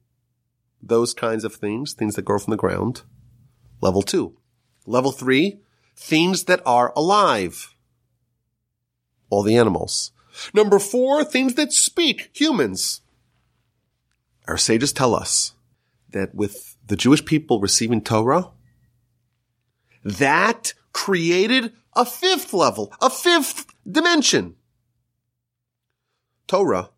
[0.82, 3.04] those kinds of things, things that grow from the ground.
[3.80, 4.36] Level two.
[4.88, 5.60] Level three,
[5.96, 7.76] things that are alive.
[9.30, 10.12] All the animals.
[10.52, 13.02] Number four, things that speak, humans.
[14.48, 15.54] Our sages tell us
[16.10, 18.50] that with the Jewish people receiving Torah,
[20.04, 24.56] that created a fifth level, a fifth dimension.
[26.48, 26.90] Torah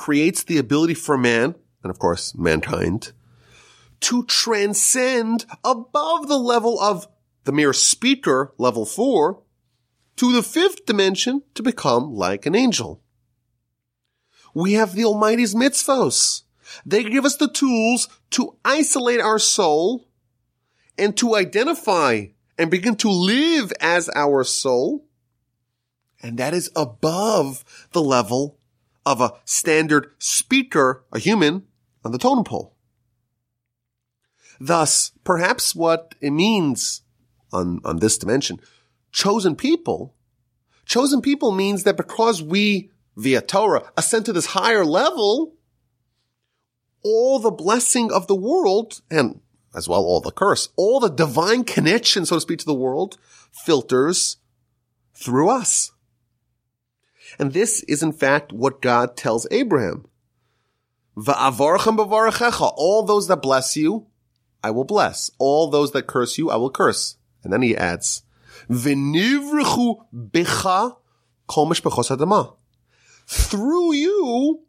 [0.00, 3.12] creates the ability for man, and of course mankind,
[4.00, 7.06] to transcend above the level of
[7.44, 9.42] the mere speaker, level four,
[10.16, 13.02] to the fifth dimension to become like an angel.
[14.54, 16.44] We have the Almighty's mitzvos.
[16.86, 20.08] They give us the tools to isolate our soul
[20.96, 25.04] and to identify and begin to live as our soul.
[26.22, 28.59] And that is above the level
[29.04, 31.64] of a standard speaker, a human,
[32.04, 32.74] on the totem pole.
[34.60, 37.02] Thus, perhaps what it means
[37.52, 38.60] on, on this dimension,
[39.10, 40.14] chosen people,
[40.84, 45.54] chosen people means that because we, via Torah, ascend to this higher level,
[47.02, 49.40] all the blessing of the world, and
[49.74, 53.18] as well all the curse, all the divine connection, so to speak, to the world,
[53.52, 54.36] filters
[55.14, 55.92] through us.
[57.38, 60.06] And this is in fact what God tells Abraham.
[62.76, 64.06] All those that bless you,
[64.62, 65.30] I will bless.
[65.38, 67.16] All those that curse you, I will curse.
[67.42, 68.22] And then he adds,
[73.26, 74.62] Through you,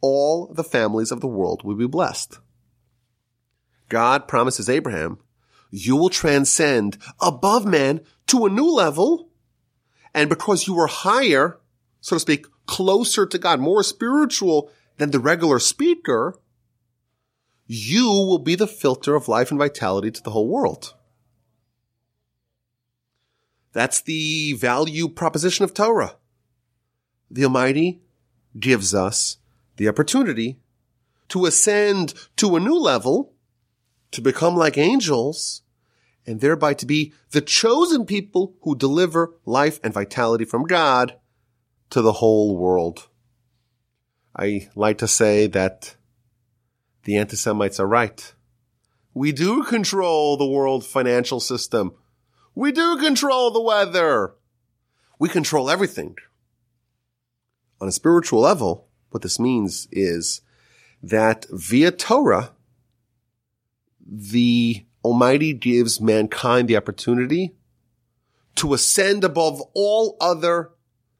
[0.00, 2.38] all the families of the world will be blessed.
[3.88, 5.18] God promises Abraham,
[5.70, 9.30] you will transcend above man to a new level.
[10.14, 11.58] And because you are higher,
[12.06, 16.38] so to speak, closer to God, more spiritual than the regular speaker,
[17.66, 20.94] you will be the filter of life and vitality to the whole world.
[23.72, 26.14] That's the value proposition of Torah.
[27.28, 28.02] The Almighty
[28.56, 29.38] gives us
[29.76, 30.60] the opportunity
[31.30, 33.34] to ascend to a new level,
[34.12, 35.62] to become like angels,
[36.24, 41.16] and thereby to be the chosen people who deliver life and vitality from God
[41.90, 43.08] to the whole world.
[44.36, 45.96] I like to say that
[47.04, 48.34] the anti-Semites are right.
[49.14, 51.94] We do control the world financial system.
[52.54, 54.34] We do control the weather.
[55.18, 56.16] We control everything.
[57.80, 60.42] On a spiritual level, what this means is
[61.02, 62.52] that via Torah,
[64.06, 67.54] the Almighty gives mankind the opportunity
[68.56, 70.72] to ascend above all other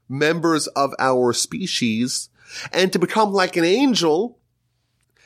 [0.08, 2.28] members of our species
[2.72, 4.38] and to become like an angel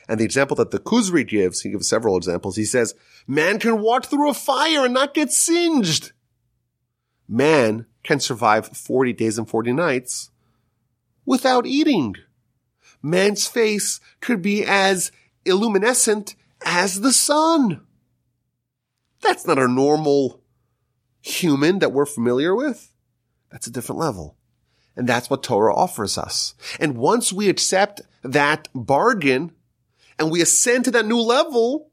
[0.07, 2.55] and the example that the Kuzari gives, he gives several examples.
[2.55, 2.95] He says,
[3.27, 6.11] man can walk through a fire and not get singed.
[7.29, 10.31] Man can survive 40 days and 40 nights
[11.25, 12.15] without eating.
[13.01, 15.11] Man's face could be as
[15.45, 17.81] illuminescent as the sun.
[19.21, 20.41] That's not a normal
[21.21, 22.91] human that we're familiar with.
[23.51, 24.35] That's a different level.
[25.01, 26.53] And that's what Torah offers us.
[26.79, 29.51] And once we accept that bargain,
[30.19, 31.89] and we ascend to that new level,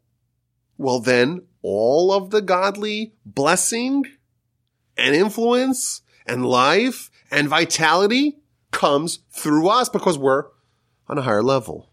[0.76, 4.04] well then all of the godly blessing
[4.98, 8.36] and influence and life and vitality
[8.72, 10.44] comes through us because we're
[11.08, 11.90] on a higher level.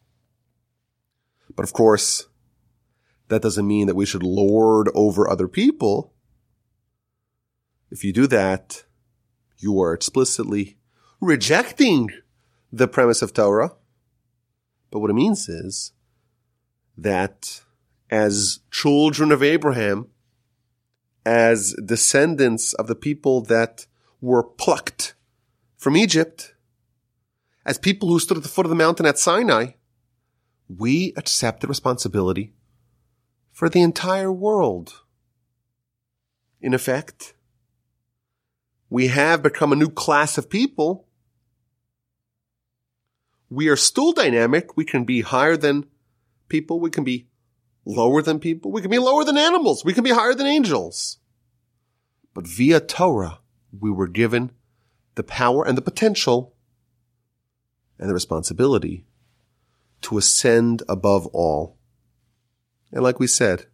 [1.56, 2.28] But of course,
[3.30, 6.12] that doesn't mean that we should lord over other people.
[7.90, 8.84] If you do that,
[9.58, 10.76] you are explicitly
[11.26, 12.10] rejecting
[12.72, 13.74] the premise of Torah.
[14.92, 15.92] But what it means is
[16.98, 17.62] that
[18.10, 20.08] as children of Abraham,
[21.26, 23.88] as descendants of the people that
[24.22, 25.16] were plucked
[25.76, 26.54] from Egypt,
[27.66, 29.72] as people who stood at the foot of the mountain at Sinai,
[30.68, 32.54] we accept the responsibility
[33.52, 35.02] for the entire world.
[36.62, 37.34] In effect,
[38.90, 41.05] we have become a new class of people.
[43.50, 44.76] We are still dynamic.
[44.76, 45.86] We can be higher than
[46.50, 46.80] people.
[46.80, 47.28] We can be
[47.86, 48.72] lower than people.
[48.72, 49.86] We can be lower than animals.
[49.86, 51.20] We can be higher than angels.
[52.34, 53.40] But via Torah,
[53.80, 54.52] we were given
[55.16, 56.56] the power and the potential
[57.98, 59.06] and the responsibility
[60.02, 61.78] to ascend above all.
[62.92, 63.68] And like we said,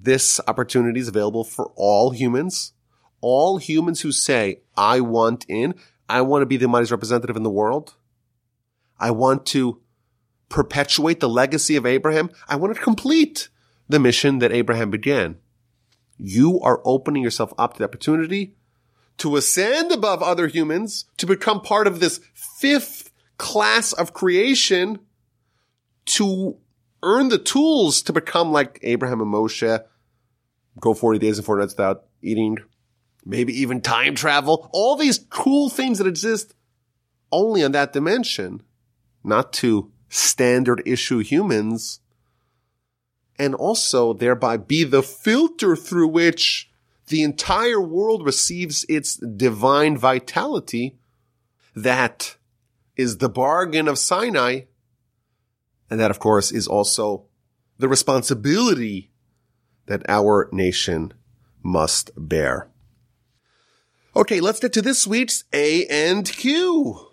[0.00, 2.72] this opportunity is available for all humans.
[3.20, 5.74] All humans who say, I want in,
[6.08, 7.94] I want to be the mightiest representative in the world.
[8.98, 9.80] I want to
[10.48, 12.30] perpetuate the legacy of Abraham.
[12.48, 13.48] I want to complete
[13.88, 15.36] the mission that Abraham began.
[16.18, 18.54] You are opening yourself up to the opportunity
[19.18, 24.98] to ascend above other humans, to become part of this fifth class of creation,
[26.04, 26.56] to
[27.02, 29.84] earn the tools to become like Abraham and Moshe,
[30.80, 32.58] go 40 days and 40 nights without eating,
[33.24, 36.54] maybe even time travel, all these cool things that exist
[37.32, 38.62] only on that dimension,
[39.26, 42.00] not to standard issue humans,
[43.38, 46.70] and also thereby be the filter through which
[47.08, 50.96] the entire world receives its divine vitality.
[51.74, 52.36] That
[52.96, 54.62] is the bargain of Sinai.
[55.90, 57.26] And that, of course, is also
[57.78, 59.10] the responsibility
[59.86, 61.12] that our nation
[61.62, 62.68] must bear.
[64.16, 67.05] Okay, let's get to this week's A and Q.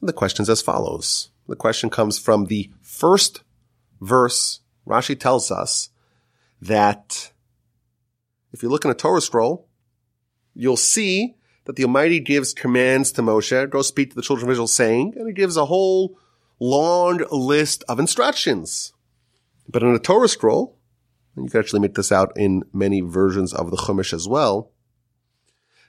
[0.00, 1.30] The question's as follows.
[1.48, 3.42] The question comes from the first
[4.00, 4.60] verse.
[4.86, 5.90] Rashi tells us
[6.60, 7.32] that
[8.52, 9.68] if you look in a Torah scroll,
[10.54, 14.52] you'll see that the Almighty gives commands to Moshe, go speak to the children of
[14.52, 16.18] Israel saying, and he gives a whole
[16.58, 18.92] long list of instructions.
[19.68, 20.78] But in a Torah scroll,
[21.34, 24.70] and you can actually make this out in many versions of the Chumash as well,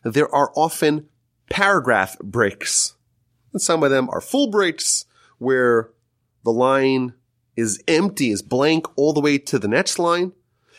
[0.03, 1.07] there are often
[1.49, 2.96] paragraph breaks.
[3.53, 5.05] And some of them are full breaks
[5.37, 5.91] where
[6.43, 7.13] the line
[7.55, 10.33] is empty, is blank all the way to the next line.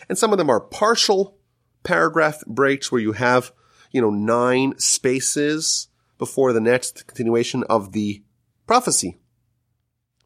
[0.08, 1.36] And some of them are partial
[1.82, 3.52] paragraph breaks where you have,
[3.90, 5.88] you know, nine spaces
[6.18, 8.22] before the next continuation of the
[8.66, 9.18] prophecy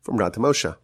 [0.02, 0.76] from God to Moshe.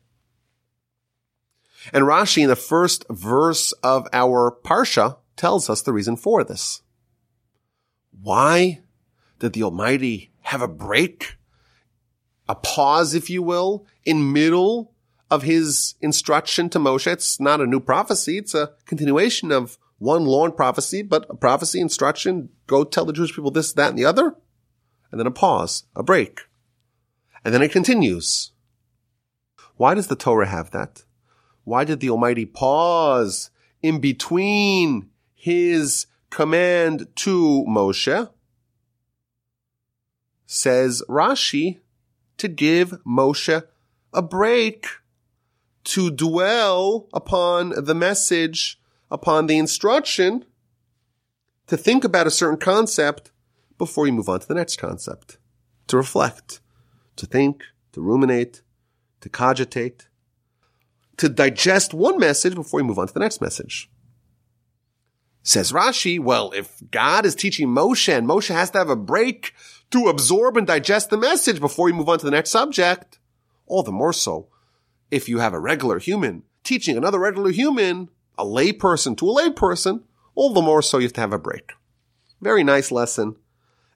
[1.93, 6.83] And Rashi in the first verse of our Parsha tells us the reason for this.
[8.11, 8.81] Why
[9.39, 11.38] did the Almighty have a break?
[12.49, 14.93] A pause, if you will, in middle
[15.31, 17.07] of his instruction to Moshe.
[17.07, 18.39] It's not a new prophecy.
[18.39, 22.51] It's a continuation of one long prophecy, but a prophecy instruction.
[22.67, 24.37] Go tell the Jewish people this, that, and the other.
[25.11, 26.41] And then a pause, a break.
[27.45, 28.53] And then it continues.
[29.77, 31.05] Why does the Torah have that?
[31.65, 33.51] Why did the Almighty pause
[33.83, 38.31] in between his command to Moshe,
[40.47, 41.79] says Rashi,
[42.39, 43.63] to give Moshe
[44.13, 44.87] a break
[45.85, 48.81] to dwell upon the message,
[49.11, 50.45] upon the instruction,
[51.67, 53.31] to think about a certain concept
[53.77, 55.39] before you move on to the next concept,
[55.87, 56.61] to reflect,
[57.17, 57.63] to think,
[57.93, 58.63] to ruminate,
[59.21, 60.09] to cogitate,
[61.17, 63.91] to digest one message before you move on to the next message.
[65.43, 69.55] Says Rashi, well, if God is teaching Moshe and Moshe has to have a break
[69.91, 73.19] to absorb and digest the message before you move on to the next subject,
[73.67, 74.49] all the more so
[75.11, 79.33] if you have a regular human teaching another regular human, a lay person to a
[79.33, 81.73] lay person, all the more so you have to have a break.
[82.41, 83.37] Very nice lesson.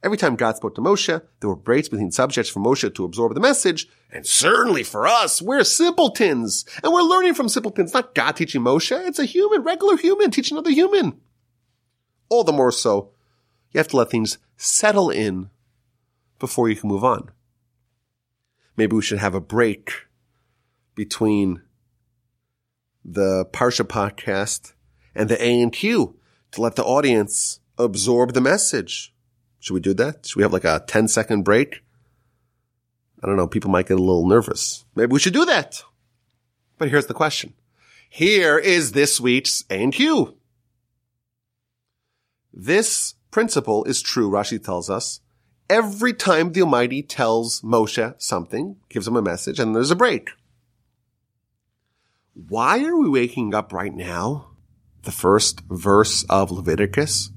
[0.02, 3.34] Every time God spoke to Moshe, there were breaks between subjects for Moshe to absorb
[3.34, 3.86] the message.
[4.10, 6.64] And certainly for us, we're simpletons.
[6.82, 9.06] And we're learning from simpletons, not God teaching Moshe.
[9.06, 11.20] It's a human, regular human teaching another human
[12.32, 13.10] all the more so,
[13.72, 15.50] you have to let things settle in
[16.42, 17.30] before you can move on.
[18.76, 19.92] Maybe we should have a break
[20.96, 21.62] between
[23.04, 24.72] the Parsha podcast
[25.14, 26.18] and the A and Q
[26.50, 29.14] to let the audience absorb the message.
[29.60, 30.26] Should we do that?
[30.26, 31.84] Should we have like a 10 second break?
[33.22, 33.46] I don't know.
[33.46, 34.84] People might get a little nervous.
[34.96, 35.84] Maybe we should do that.
[36.76, 37.54] But here's the question.
[38.10, 40.36] Here is this week's A and Q.
[42.52, 45.20] This principle is true, Rashi tells us,
[45.68, 50.30] every time the Almighty tells Moshe something, gives him a message, and there's a break.
[52.34, 54.48] Why are we waking up right now?
[55.02, 57.30] The first verse of Leviticus.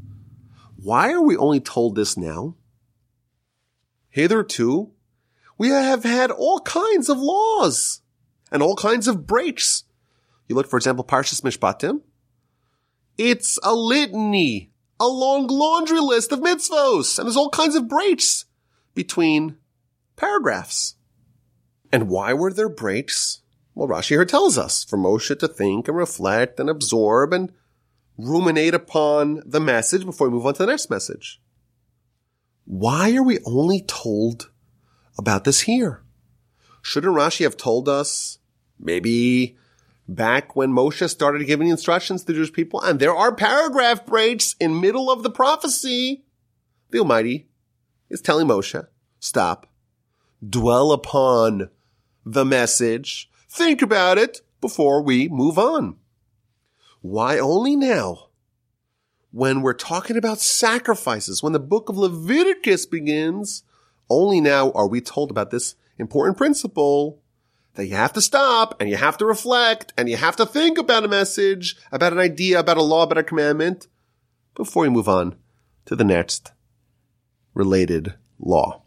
[0.75, 2.55] Why are we only told this now?
[4.09, 4.91] Hitherto,
[5.57, 8.01] we have had all kinds of laws
[8.51, 9.83] and all kinds of breaks.
[10.47, 12.01] You look, for example, Parshas Mishpatim.
[13.17, 18.45] It's a litany a long laundry list of mitzvos, and there's all kinds of breaks
[18.93, 19.57] between
[20.15, 20.95] paragraphs.
[21.91, 23.41] And why were there breaks?
[23.73, 27.51] Well, Rashi here tells us for Moshe to think and reflect and absorb and
[28.17, 31.41] ruminate upon the message before we move on to the next message.
[32.63, 34.49] Why are we only told
[35.17, 36.03] about this here?
[36.81, 38.39] Shouldn't Rashi have told us
[38.79, 39.57] maybe
[40.07, 44.55] back when Moshe started giving instructions to the Jewish people, and there are paragraph breaks
[44.59, 46.23] in middle of the prophecy,
[46.91, 47.47] the Almighty
[48.09, 48.87] is telling Moshe,
[49.19, 49.67] stop,
[50.47, 51.69] dwell upon
[52.25, 55.97] the message, think about it before we move on.
[57.01, 58.29] Why only now?
[59.31, 63.63] When we're talking about sacrifices, when the book of Leviticus begins,
[64.09, 67.21] only now are we told about this important principle
[67.75, 70.77] that you have to stop and you have to reflect and you have to think
[70.77, 73.87] about a message, about an idea, about a law, about a commandment
[74.55, 75.35] before you move on
[75.85, 76.51] to the next
[77.53, 78.81] related law.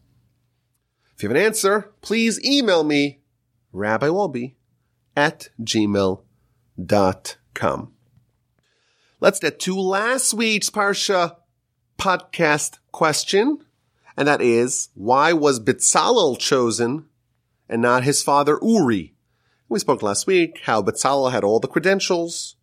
[1.14, 3.20] If you have an answer, please email me,
[3.74, 4.54] rabbiwolbe
[5.16, 6.22] at gmail.com.
[9.20, 11.34] Let's get to last week's Parsha
[11.98, 13.58] podcast question,
[14.16, 17.06] and that is, why was Bitzalel chosen
[17.68, 19.14] and not his father Uri?
[19.68, 22.56] We spoke last week how Bitzalel had all the credentials,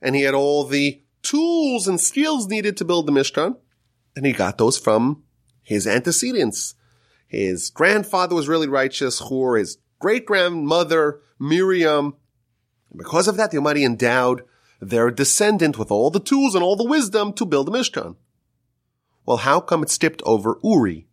[0.00, 3.56] and he had all the tools and skills needed to build the Mishkan,
[4.14, 5.22] and he got those from
[5.62, 6.74] his antecedents.
[7.26, 12.16] His grandfather was really righteous, Hur, his great grandmother, Miriam.
[12.90, 14.42] And Because of that, the Almighty endowed
[14.80, 18.16] their descendant with all the tools and all the wisdom to build the Mishkan.
[19.24, 21.06] Well, how come it skipped over Uri?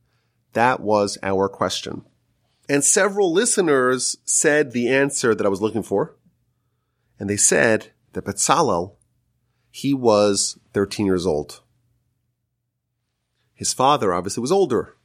[0.54, 2.04] That was our question.
[2.70, 6.16] And several listeners said the answer that I was looking for.
[7.18, 8.94] And they said that Betzalel,
[9.72, 11.62] he was 13 years old.
[13.56, 14.96] His father obviously was older.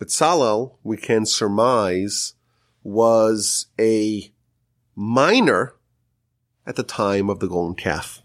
[0.00, 2.32] Betzalel, we can surmise,
[2.82, 4.32] was a
[4.96, 5.74] minor
[6.66, 8.22] at the time of the golden calf.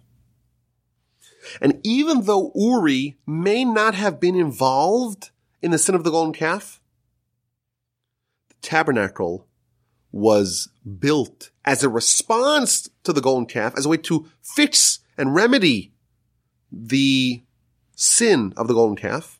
[1.62, 5.32] And even though Uri may not have been involved
[5.62, 6.82] in the sin of the golden calf,
[8.68, 9.47] tabernacle
[10.11, 10.68] was
[10.99, 15.93] built as a response to the golden calf, as a way to fix and remedy
[16.70, 17.41] the
[17.95, 19.39] sin of the golden calf.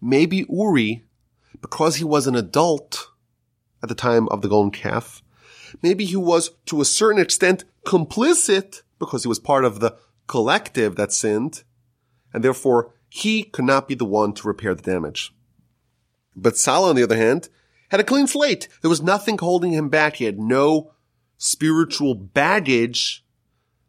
[0.00, 1.04] Maybe Uri,
[1.60, 3.10] because he was an adult
[3.82, 5.22] at the time of the golden calf,
[5.82, 9.96] maybe he was to a certain extent complicit because he was part of the
[10.26, 11.64] collective that sinned,
[12.32, 15.34] and therefore he could not be the one to repair the damage.
[16.38, 17.48] Betzalel, on the other hand,
[17.90, 18.68] had a clean slate.
[18.80, 20.16] There was nothing holding him back.
[20.16, 20.92] He had no
[21.36, 23.24] spiritual baggage,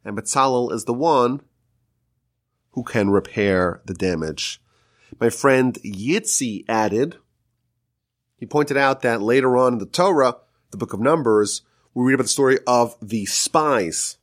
[0.03, 1.41] and Betzalel is the one
[2.71, 4.61] who can repair the damage.
[5.19, 7.17] My friend Yitzi added,
[8.37, 10.37] he pointed out that later on in the Torah,
[10.71, 11.61] the book of Numbers,
[11.93, 14.17] we read about the story of the spies.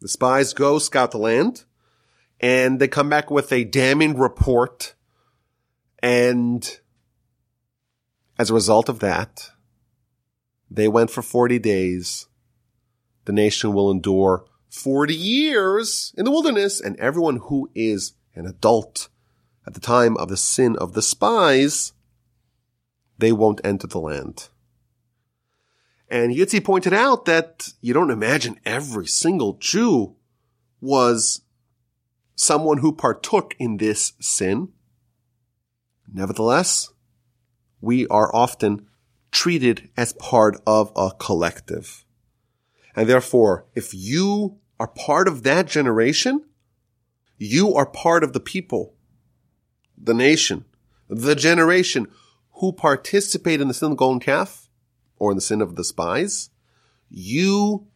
[0.00, 1.64] The spies go scout the land
[2.40, 4.94] and they come back with a damning report.
[6.02, 6.78] And
[8.38, 9.50] as a result of that,
[10.70, 12.26] they went for 40 days.
[13.26, 19.08] The nation will endure 40 years in the wilderness and everyone who is an adult
[19.66, 21.92] at the time of the sin of the spies,
[23.18, 24.48] they won't enter the land.
[26.10, 30.16] And Yitzi pointed out that you don't imagine every single Jew
[30.80, 31.42] was
[32.36, 34.68] someone who partook in this sin.
[36.12, 36.90] Nevertheless,
[37.84, 38.86] we are often
[39.30, 42.04] treated as part of a collective.
[42.96, 46.44] And therefore, if you are part of that generation,
[47.36, 48.94] you are part of the people,
[49.98, 50.64] the nation,
[51.08, 52.06] the generation
[52.54, 54.68] who participate in the sin of the golden calf
[55.18, 56.50] or in the sin of the spies,
[57.10, 57.86] you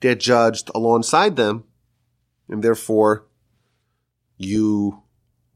[0.00, 1.64] get judged alongside them,
[2.48, 3.26] and therefore
[4.36, 5.02] you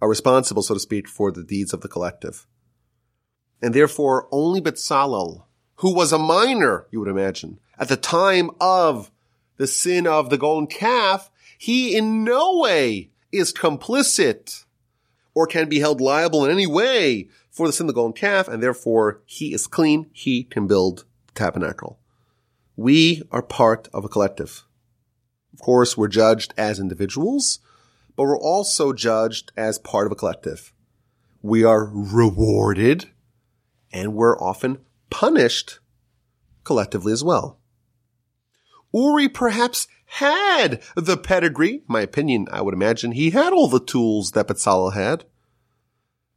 [0.00, 2.46] are responsible, so to speak, for the deeds of the collective.
[3.62, 5.44] And therefore only Betzalel,
[5.76, 9.10] who was a minor, you would imagine, at the time of
[9.56, 14.64] the sin of the golden calf, he in no way is complicit
[15.34, 18.48] or can be held liable in any way for the sin of the golden calf,
[18.48, 21.98] and therefore he is clean, he can build the tabernacle.
[22.76, 24.64] We are part of a collective.
[25.52, 27.58] Of course, we're judged as individuals,
[28.16, 30.72] but we're also judged as part of a collective.
[31.42, 33.10] We are rewarded
[33.92, 34.78] and we're often
[35.10, 35.78] punished
[36.64, 37.58] collectively as well.
[38.92, 41.82] Uri perhaps had the pedigree.
[41.86, 45.24] My opinion, I would imagine he had all the tools that Betzalel had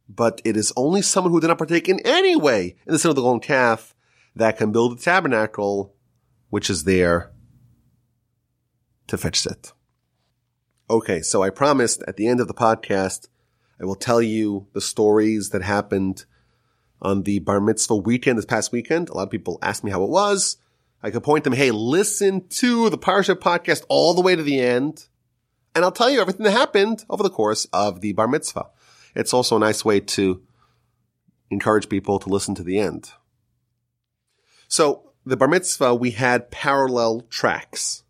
[0.08, 3.10] but it is only someone who did not partake in any way in the sin
[3.10, 3.94] of the golden calf
[4.36, 5.94] that can build the tabernacle,
[6.50, 7.32] which is there
[9.06, 9.72] to fetch it.
[10.90, 13.28] Okay, so I promised at the end of the podcast,
[13.80, 16.26] I will tell you the stories that happened
[17.02, 19.08] on the bar mitzvah weekend this past weekend.
[19.08, 20.56] A lot of people asked me how it was.
[21.02, 24.60] I could point them, hey, listen to the Parsha podcast all the way to the
[24.60, 25.06] end,
[25.74, 28.70] and I'll tell you everything that happened over the course of the bar mitzvah
[29.14, 30.42] it's also a nice way to
[31.50, 33.12] encourage people to listen to the end.
[34.68, 38.02] So the bar mitzvah, we had parallel tracks.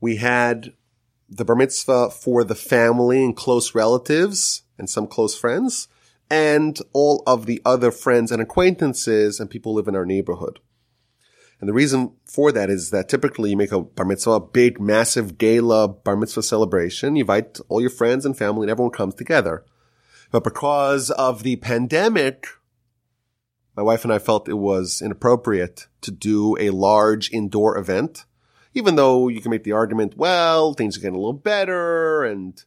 [0.00, 0.74] We had
[1.28, 5.88] the bar mitzvah for the family and close relatives and some close friends
[6.30, 10.60] and all of the other friends and acquaintances and people live in our neighborhood.
[11.60, 14.80] And the reason for that is that typically you make a bar mitzvah, a big,
[14.80, 17.16] massive gala bar mitzvah celebration.
[17.16, 19.64] You invite all your friends and family and everyone comes together.
[20.30, 22.46] But because of the pandemic,
[23.76, 28.24] my wife and I felt it was inappropriate to do a large indoor event,
[28.74, 32.62] even though you can make the argument, well, things are getting a little better and,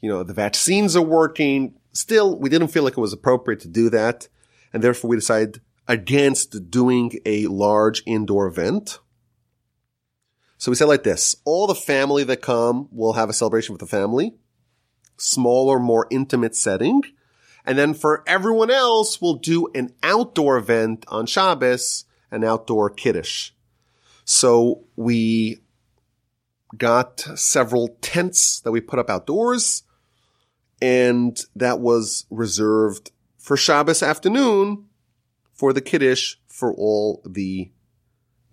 [0.00, 1.77] you know, the vaccines are working.
[1.92, 4.28] Still, we didn't feel like it was appropriate to do that.
[4.72, 8.98] And therefore we decided against doing a large indoor event.
[10.58, 13.80] So we said like this, all the family that come will have a celebration with
[13.80, 14.34] the family,
[15.16, 17.02] smaller, more intimate setting.
[17.64, 23.52] And then for everyone else, we'll do an outdoor event on Shabbos, an outdoor kiddush.
[24.24, 25.62] So we
[26.76, 29.84] got several tents that we put up outdoors
[30.80, 34.86] and that was reserved for Shabbos afternoon
[35.52, 37.70] for the kiddush for all the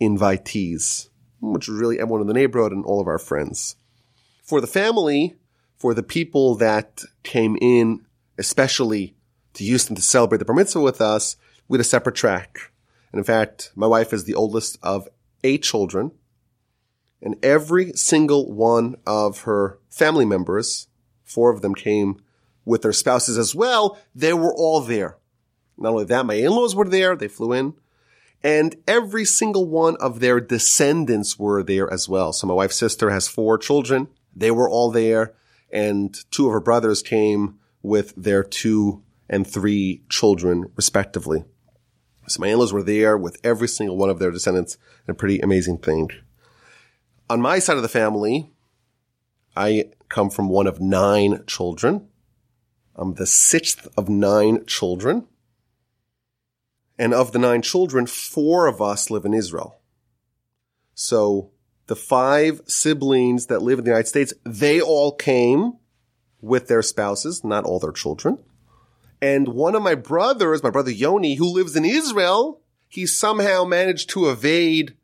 [0.01, 1.09] invitees,
[1.39, 3.75] which was really everyone in the neighborhood and all of our friends.
[4.43, 5.35] For the family,
[5.77, 8.05] for the people that came in
[8.37, 9.15] especially
[9.53, 12.71] to Houston to celebrate the bar mitzvah with us, we had a separate track.
[13.11, 15.07] And in fact, my wife is the oldest of
[15.43, 16.11] eight children.
[17.21, 20.87] And every single one of her family members,
[21.25, 22.21] four of them came
[22.63, 23.99] with their spouses as well.
[24.13, 25.17] They were all there.
[25.77, 27.15] Not only that, my in-laws were there.
[27.15, 27.73] They flew in.
[28.43, 32.31] And every single one of their descendants were there as well.
[32.31, 34.07] So my wife's sister has four children.
[34.35, 35.33] They were all there.
[35.71, 41.43] And two of her brothers came with their two and three children respectively.
[42.27, 45.79] So my in-laws were there with every single one of their descendants, a pretty amazing
[45.79, 46.09] thing.
[47.29, 48.51] On my side of the family,
[49.55, 52.07] I come from one of nine children.
[52.95, 55.27] I'm the sixth of nine children.
[56.97, 59.81] And of the nine children, four of us live in Israel.
[60.93, 61.51] So
[61.87, 65.73] the five siblings that live in the United States, they all came
[66.41, 68.39] with their spouses, not all their children.
[69.21, 74.09] And one of my brothers, my brother Yoni, who lives in Israel, he somehow managed
[74.11, 74.95] to evade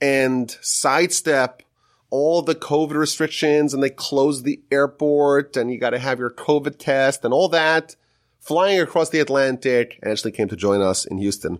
[0.00, 1.62] and sidestep
[2.10, 6.30] all the COVID restrictions and they closed the airport and you got to have your
[6.30, 7.96] COVID test and all that
[8.38, 11.58] flying across the Atlantic actually came to join us in Houston.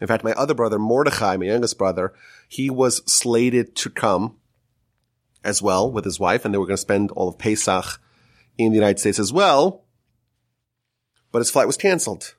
[0.00, 2.14] In fact, my other brother, Mordechai, my youngest brother,
[2.48, 4.36] he was slated to come
[5.44, 8.00] as well with his wife and they were going to spend all of Pesach
[8.56, 9.84] in the United States as well.
[11.32, 12.34] But his flight was canceled.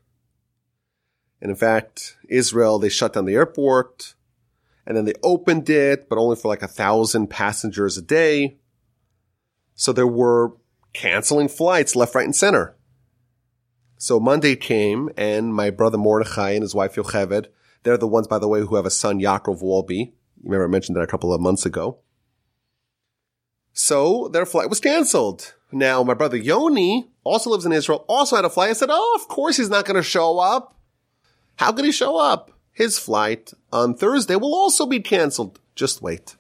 [1.39, 4.16] And in fact, Israel, they shut down the airport
[4.86, 8.57] and then they opened it, but only for like a thousand passengers a day.
[9.75, 10.53] So there were
[10.93, 12.75] canceling flights left, right, and center.
[13.97, 17.47] So Monday came and my brother Mordechai and his wife Yocheved,
[17.84, 19.91] they're the ones, by the way, who have a son, Yaakov Wolbe.
[19.91, 20.13] You
[20.43, 21.99] remember I mentioned that a couple of months ago.
[23.73, 25.53] So their flight was canceled.
[25.71, 28.71] Now, my brother Yoni also lives in Israel, also had a flight.
[28.71, 30.75] I said, oh, of course he's not going to show up.
[31.55, 32.50] How could he show up?
[32.74, 35.59] His flight on Thursday will also be canceled.
[35.76, 36.36] Just wait.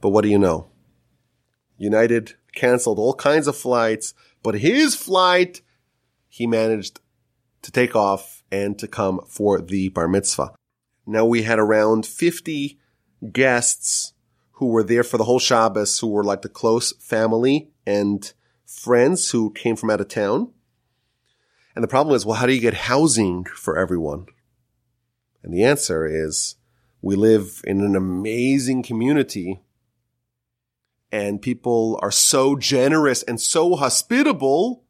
[0.00, 0.68] But what do you know?
[1.76, 5.62] United canceled all kinds of flights, but his flight,
[6.28, 7.00] he managed
[7.62, 10.52] to take off and to come for the bar mitzvah.
[11.06, 12.78] Now we had around 50
[13.32, 14.12] guests
[14.52, 18.32] who were there for the whole Shabbos, who were like the close family and
[18.66, 20.52] friends who came from out of town.
[21.74, 24.26] And the problem is, well, how do you get housing for everyone?
[25.48, 26.56] And the answer is
[27.00, 29.62] we live in an amazing community
[31.10, 34.84] and people are so generous and so hospitable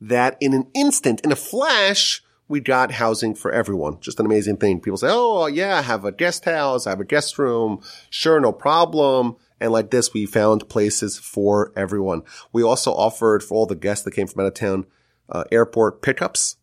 [0.00, 3.98] that in an instant, in a flash, we got housing for everyone.
[4.00, 4.80] Just an amazing thing.
[4.80, 6.86] People say, Oh, yeah, I have a guest house.
[6.86, 7.82] I have a guest room.
[8.10, 8.38] Sure.
[8.38, 9.34] No problem.
[9.58, 12.22] And like this, we found places for everyone.
[12.52, 14.86] We also offered for all the guests that came from out of town,
[15.28, 16.58] uh, airport pickups.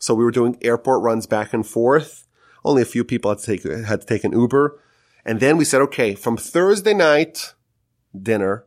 [0.00, 2.23] So we were doing airport runs back and forth.
[2.64, 4.80] Only a few people had to take, had to take an Uber.
[5.24, 7.54] And then we said, okay, from Thursday night
[8.16, 8.64] dinner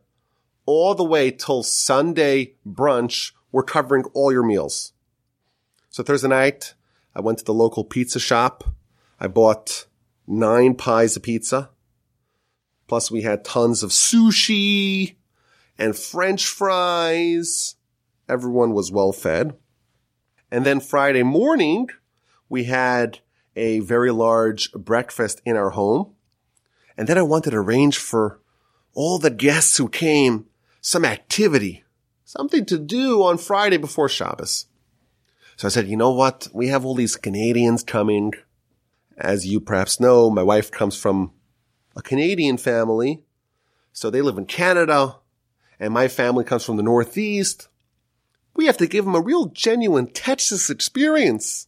[0.66, 4.92] all the way till Sunday brunch, we're covering all your meals.
[5.88, 6.74] So Thursday night,
[7.14, 8.64] I went to the local pizza shop.
[9.18, 9.86] I bought
[10.26, 11.70] nine pies of pizza.
[12.86, 15.16] Plus we had tons of sushi
[15.78, 17.76] and french fries.
[18.28, 19.56] Everyone was well fed.
[20.50, 21.88] And then Friday morning,
[22.48, 23.20] we had
[23.58, 26.14] a very large breakfast in our home.
[26.96, 28.40] And then I wanted to arrange for
[28.94, 30.46] all the guests who came
[30.80, 31.84] some activity,
[32.24, 34.66] something to do on Friday before Shabbos.
[35.56, 36.48] So I said, you know what?
[36.52, 38.32] We have all these Canadians coming.
[39.16, 41.32] As you perhaps know, my wife comes from
[41.96, 43.24] a Canadian family.
[43.92, 45.16] So they live in Canada
[45.80, 47.68] and my family comes from the Northeast.
[48.54, 51.67] We have to give them a real genuine Texas experience.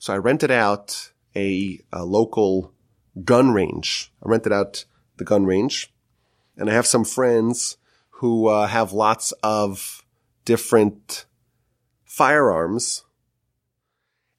[0.00, 2.72] So I rented out a, a local
[3.22, 4.10] gun range.
[4.24, 4.86] I rented out
[5.18, 5.92] the gun range
[6.56, 7.76] and I have some friends
[8.08, 10.02] who uh, have lots of
[10.46, 11.26] different
[12.02, 13.04] firearms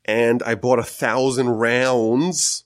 [0.03, 2.63] and I bought a thousand rounds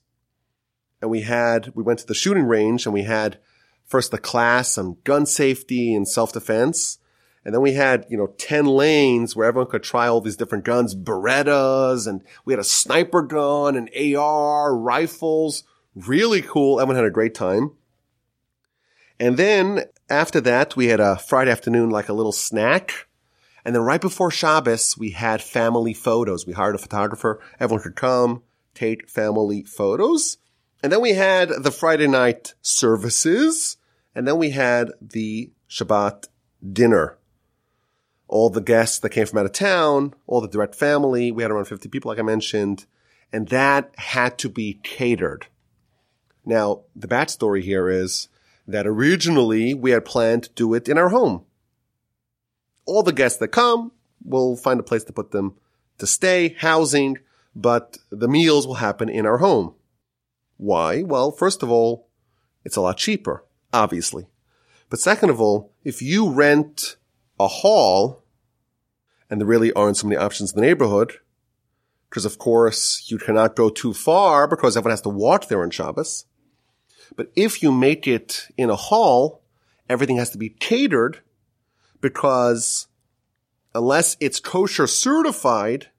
[1.01, 3.39] and we had, we went to the shooting range and we had
[3.83, 6.99] first the class on gun safety and self-defense.
[7.45, 10.65] And then we had, you know, 10 lanes where everyone could try all these different
[10.65, 13.87] guns, Berettas, and we had a sniper gun, an
[14.17, 15.63] AR, rifles.
[15.93, 16.81] Really cool.
[16.81, 17.73] Everyone had a great time.
[19.19, 23.07] And then after that, we had a Friday afternoon, like a little snack.
[23.63, 26.47] And then right before Shabbos, we had family photos.
[26.47, 27.39] We hired a photographer.
[27.59, 28.41] Everyone could come,
[28.73, 30.37] take family photos.
[30.81, 33.77] And then we had the Friday night services.
[34.15, 36.27] And then we had the Shabbat
[36.73, 37.17] dinner.
[38.27, 41.31] All the guests that came from out of town, all the direct family.
[41.31, 42.85] We had around 50 people, like I mentioned.
[43.31, 45.47] And that had to be catered.
[46.45, 48.29] Now, the bad story here is
[48.67, 51.45] that originally we had planned to do it in our home.
[52.85, 53.91] All the guests that come,
[54.23, 55.55] we'll find a place to put them
[55.97, 57.19] to stay, housing,
[57.55, 59.73] but the meals will happen in our home.
[60.57, 61.03] Why?
[61.03, 62.07] Well, first of all,
[62.63, 64.27] it's a lot cheaper, obviously.
[64.89, 66.97] But second of all, if you rent
[67.39, 68.23] a hall,
[69.29, 71.13] and there really aren't so many options in the neighborhood,
[72.09, 75.69] because of course you cannot go too far because everyone has to walk there on
[75.69, 76.25] Shabbos.
[77.15, 79.43] But if you make it in a hall,
[79.89, 81.19] everything has to be catered
[82.01, 82.87] because
[83.73, 85.89] unless it's kosher certified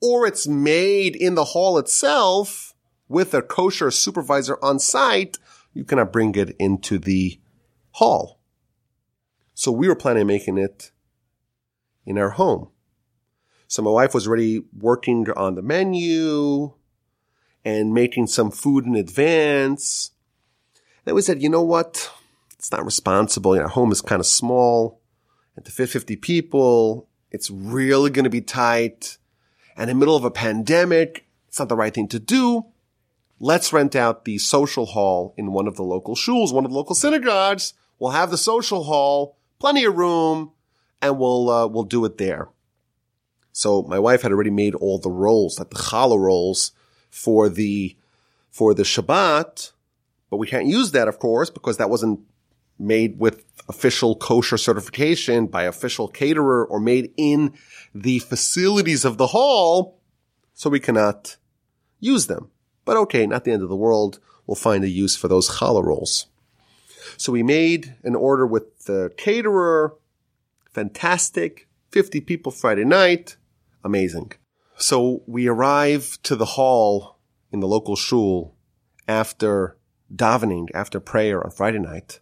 [0.00, 2.74] or it's made in the hall itself
[3.08, 5.38] with a kosher supervisor on site,
[5.72, 7.38] you cannot bring it into the
[7.92, 8.38] hall.
[9.58, 10.90] So we were planning on making it
[12.04, 12.68] in our home.
[13.68, 16.74] So my wife was already working on the menu
[17.64, 20.10] and making some food in advance.
[21.06, 22.12] Then we said, you know what?
[22.58, 23.54] It's not responsible.
[23.54, 25.00] You know, our home is kind of small
[25.56, 29.16] and to fit 50 people, it's really going to be tight.
[29.74, 32.66] And in the middle of a pandemic, it's not the right thing to do.
[33.40, 36.76] Let's rent out the social hall in one of the local shuls, one of the
[36.76, 37.72] local synagogues.
[37.98, 40.52] We'll have the social hall, plenty of room,
[41.00, 42.48] and we'll, uh, we'll do it there.
[43.52, 46.72] So my wife had already made all the rolls, like the challah rolls
[47.10, 47.96] for the,
[48.50, 49.72] for the Shabbat,
[50.30, 52.20] but we can't use that, of course, because that wasn't
[52.78, 57.54] made with official kosher certification by official caterer or made in
[57.94, 59.98] the facilities of the hall.
[60.52, 61.36] So we cannot
[62.00, 62.50] use them.
[62.84, 64.20] But okay, not the end of the world.
[64.46, 66.26] We'll find a use for those challah rolls.
[67.16, 69.96] So we made an order with the caterer.
[70.70, 71.68] Fantastic.
[71.90, 73.36] 50 people Friday night.
[73.84, 74.32] Amazing.
[74.76, 77.18] So we arrive to the hall
[77.50, 78.54] in the local shul
[79.08, 79.76] after
[80.14, 82.20] davening, after prayer on Friday night.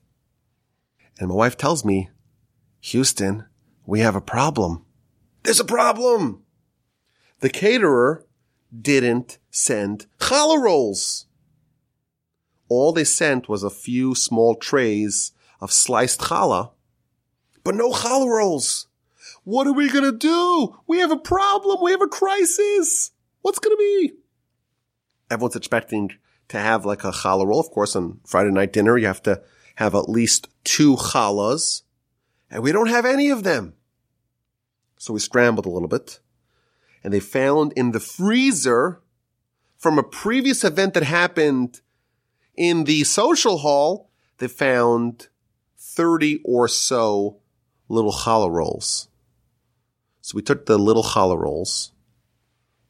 [1.18, 2.10] And my wife tells me,
[2.80, 3.46] Houston,
[3.86, 4.84] we have a problem.
[5.42, 6.42] There's a problem.
[7.40, 8.26] The caterer
[8.72, 11.26] didn't send challah rolls.
[12.74, 16.72] All they sent was a few small trays of sliced challah,
[17.62, 18.88] but no challah rolls.
[19.44, 20.76] What are we going to do?
[20.88, 21.78] We have a problem.
[21.80, 23.12] We have a crisis.
[23.42, 24.12] What's going to be?
[25.30, 26.10] Everyone's expecting
[26.48, 27.60] to have like a challah roll.
[27.60, 29.40] Of course, on Friday night dinner, you have to
[29.76, 31.82] have at least two challahs
[32.50, 33.74] and we don't have any of them.
[34.98, 36.18] So we scrambled a little bit
[37.04, 39.00] and they found in the freezer
[39.76, 41.80] from a previous event that happened
[42.56, 45.28] in the social hall, they found
[45.76, 47.38] 30 or so
[47.88, 49.08] little challah rolls.
[50.20, 51.92] So we took the little challah rolls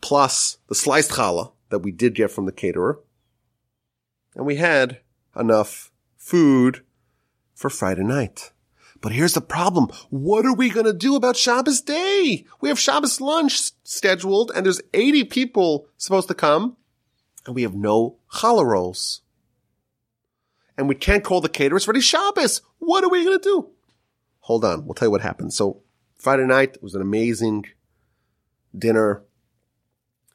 [0.00, 3.00] plus the sliced challah that we did get from the caterer
[4.34, 5.00] and we had
[5.34, 6.82] enough food
[7.54, 8.52] for Friday night.
[9.00, 9.88] But here's the problem.
[10.10, 12.46] What are we going to do about Shabbos day?
[12.60, 16.76] We have Shabbos lunch scheduled and there's 80 people supposed to come
[17.46, 19.22] and we have no challah rolls.
[20.76, 22.62] And we can't call the caterers It's ready Shabbos.
[22.78, 23.70] What are we going to do?
[24.40, 24.84] Hold on.
[24.84, 25.52] We'll tell you what happened.
[25.52, 25.82] So
[26.16, 27.66] Friday night was an amazing
[28.76, 29.22] dinner.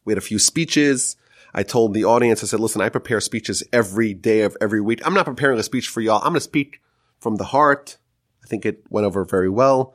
[0.05, 1.15] We had a few speeches.
[1.53, 5.05] I told the audience, I said, listen, I prepare speeches every day of every week.
[5.05, 6.17] I'm not preparing a speech for y'all.
[6.17, 6.81] I'm going to speak
[7.19, 7.97] from the heart
[8.43, 9.93] I think it went over very well.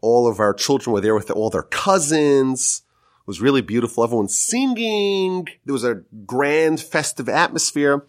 [0.00, 2.82] All of our children were there with all their cousins.
[3.22, 4.04] It was really beautiful.
[4.04, 5.48] Everyone's singing.
[5.64, 8.06] There was a grand festive atmosphere.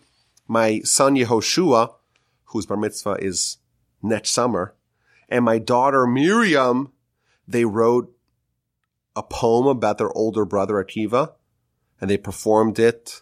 [0.48, 1.94] My son Yehoshua,
[2.46, 3.58] whose bar mitzvah is
[4.02, 4.76] next summer,
[5.30, 6.92] and my daughter Miriam,
[7.48, 8.16] they wrote
[9.16, 11.34] a poem about their older brother Akiva
[12.00, 13.22] and they performed it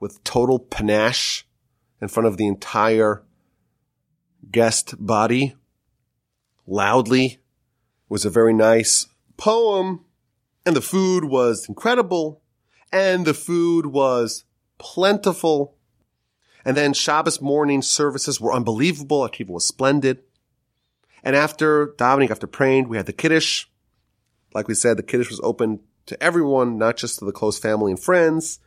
[0.00, 1.46] with total panache
[2.00, 3.22] in front of the entire
[4.50, 5.54] guest body
[6.66, 7.24] loudly.
[7.26, 7.40] It
[8.08, 9.06] was a very nice
[9.36, 10.04] poem
[10.64, 12.42] and the food was incredible
[12.92, 14.44] and the food was
[14.78, 15.73] plentiful.
[16.64, 19.28] And then Shabbos morning services were unbelievable.
[19.28, 20.20] Akiva was splendid.
[21.22, 23.66] And after davening, after praying, we had the Kiddush.
[24.54, 27.92] Like we said, the Kiddush was open to everyone, not just to the close family
[27.92, 28.60] and friends.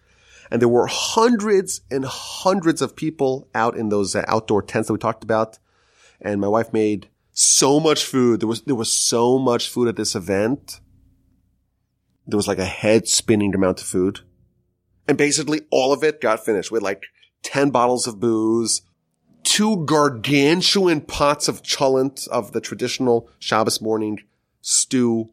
[0.51, 4.93] And there were hundreds and hundreds of people out in those uh, outdoor tents that
[4.93, 5.59] we talked about.
[6.21, 8.39] And my wife made so much food.
[8.39, 10.79] There was, there was so much food at this event.
[12.25, 14.21] There was like a head spinning amount of food.
[15.07, 16.71] And basically all of it got finished.
[16.71, 17.03] We like
[17.47, 18.81] 10 bottles of booze,
[19.41, 24.19] two gargantuan pots of cholent of the traditional Shabbos morning
[24.59, 25.29] stew.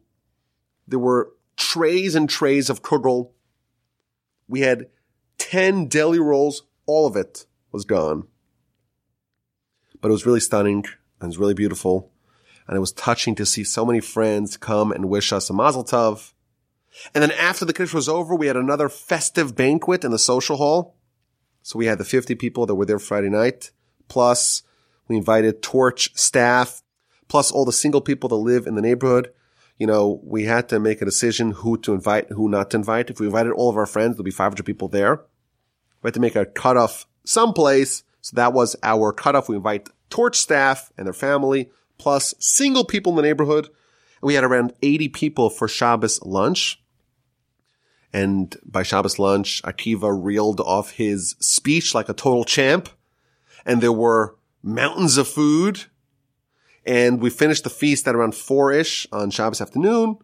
[0.87, 3.31] There were trays and trays of kugel.
[4.47, 4.87] We had
[5.39, 6.63] 10 deli rolls.
[6.85, 8.27] All of it was gone.
[9.99, 10.85] But it was really stunning.
[11.19, 12.13] And it was really beautiful.
[12.65, 15.83] And it was touching to see so many friends come and wish us a mazel
[15.83, 16.31] tov.
[17.13, 20.55] And then after the Kiddush was over, we had another festive banquet in the social
[20.55, 20.94] hall.
[21.65, 23.71] So we had the 50 people that were there Friday night.
[24.07, 24.61] Plus
[25.07, 26.83] we invited torch staff,
[27.27, 29.33] plus all the single people that live in the neighborhood.
[29.79, 33.09] You know, we had to make a decision who to invite, who not to invite.
[33.09, 35.23] If we invited all of our friends, there'll be 500 people there.
[36.03, 38.03] We had to make a cutoff someplace.
[38.21, 39.49] So that was our cutoff.
[39.49, 43.65] We invite torch staff and their family, plus single people in the neighborhood.
[43.65, 46.79] And we had around 80 people for Shabbos lunch.
[48.15, 52.87] And by Shabbos lunch, Akiva reeled off his speech like a total champ.
[53.65, 55.83] And there were mountains of food.
[56.85, 60.19] And we finished the feast at around four-ish on Shabbos afternoon.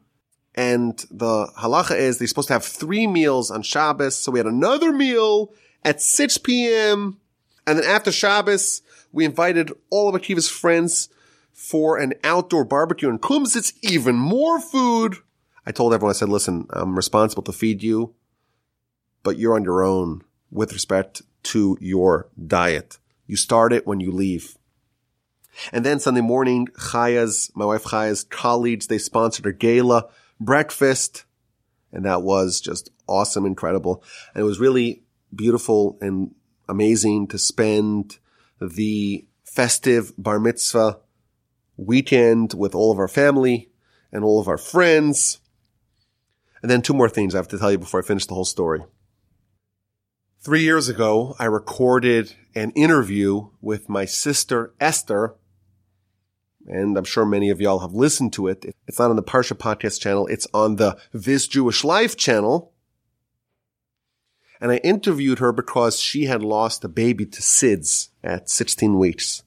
[0.55, 4.15] And the halacha is they're supposed to have three meals on Shabbos.
[4.15, 5.51] So we had another meal
[5.83, 7.17] at 6 p.m.
[7.67, 11.09] And then after Shabbos, we invited all of Akiva's friends
[11.51, 15.17] for an outdoor barbecue in Kumsitz, even more food.
[15.65, 18.15] I told everyone, I said, listen, I'm responsible to feed you,
[19.23, 22.97] but you're on your own with respect to your diet.
[23.27, 24.57] You start it when you leave.
[25.71, 30.07] And then Sunday morning, Chaya's, my wife Chaya's colleagues, they sponsored a gala
[30.39, 31.25] breakfast.
[31.91, 34.03] And that was just awesome, incredible.
[34.33, 35.03] And it was really
[35.35, 36.33] beautiful and
[36.67, 38.17] amazing to spend
[38.61, 40.99] the festive bar mitzvah
[41.77, 43.69] weekend with all of our family
[44.11, 45.39] and all of our friends.
[46.61, 48.45] And then two more things I have to tell you before I finish the whole
[48.45, 48.81] story.
[50.39, 55.35] Three years ago, I recorded an interview with my sister Esther,
[56.67, 58.65] and I'm sure many of y'all have listened to it.
[58.87, 60.27] It's not on the Parsha podcast channel.
[60.27, 62.73] It's on the This Jewish Life channel.
[64.59, 69.43] And I interviewed her because she had lost a baby to SIDS at 16 weeks.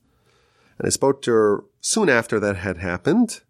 [0.78, 3.42] And I spoke to her soon after that had happened.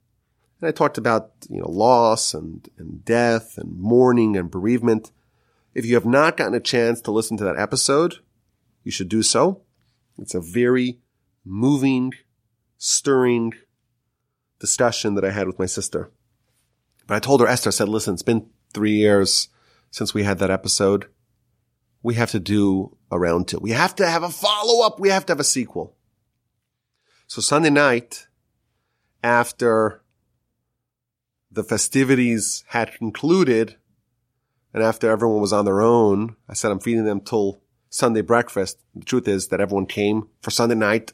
[0.60, 5.12] And I talked about, you know, loss and, and death and mourning and bereavement.
[5.74, 8.16] If you have not gotten a chance to listen to that episode,
[8.82, 9.62] you should do so.
[10.18, 11.00] It's a very
[11.44, 12.12] moving,
[12.78, 13.52] stirring
[14.58, 16.10] discussion that I had with my sister.
[17.06, 19.48] But I told her, Esther, I said, listen, it's been three years
[19.90, 21.06] since we had that episode.
[22.02, 23.58] We have to do a round two.
[23.58, 25.00] We have to have a follow up.
[25.00, 25.96] We have to have a sequel.
[27.26, 28.26] So Sunday night,
[29.22, 30.02] after
[31.54, 33.76] the festivities had concluded
[34.74, 38.80] and after everyone was on their own, I said, I'm feeding them till Sunday breakfast.
[38.96, 41.12] The truth is that everyone came for Sunday night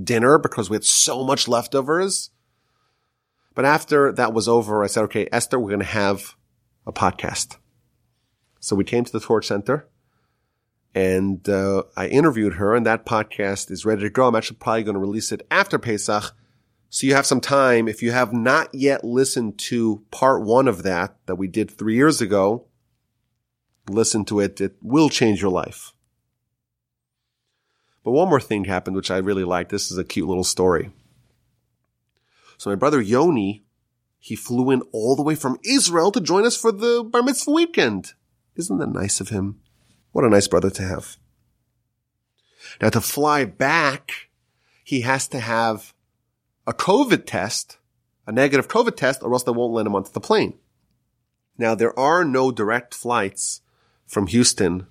[0.00, 2.30] dinner because we had so much leftovers.
[3.56, 6.36] But after that was over, I said, okay, Esther, we're going to have
[6.86, 7.56] a podcast.
[8.60, 9.88] So we came to the Torch Center
[10.94, 14.28] and uh, I interviewed her and that podcast is ready to go.
[14.28, 16.32] I'm actually probably going to release it after Pesach
[16.90, 17.86] so you have some time.
[17.86, 21.94] If you have not yet listened to part one of that, that we did three
[21.94, 22.66] years ago,
[23.88, 24.60] listen to it.
[24.60, 25.92] It will change your life.
[28.02, 29.68] But one more thing happened, which I really like.
[29.68, 30.90] This is a cute little story.
[32.58, 33.62] So my brother Yoni,
[34.18, 37.52] he flew in all the way from Israel to join us for the bar mitzvah
[37.52, 38.14] weekend.
[38.56, 39.60] Isn't that nice of him?
[40.10, 41.16] What a nice brother to have.
[42.82, 44.28] Now to fly back,
[44.82, 45.94] he has to have
[46.70, 47.78] a COVID test,
[48.28, 50.56] a negative COVID test, or else they won't let him onto the plane.
[51.58, 53.62] Now, there are no direct flights
[54.06, 54.86] from Houston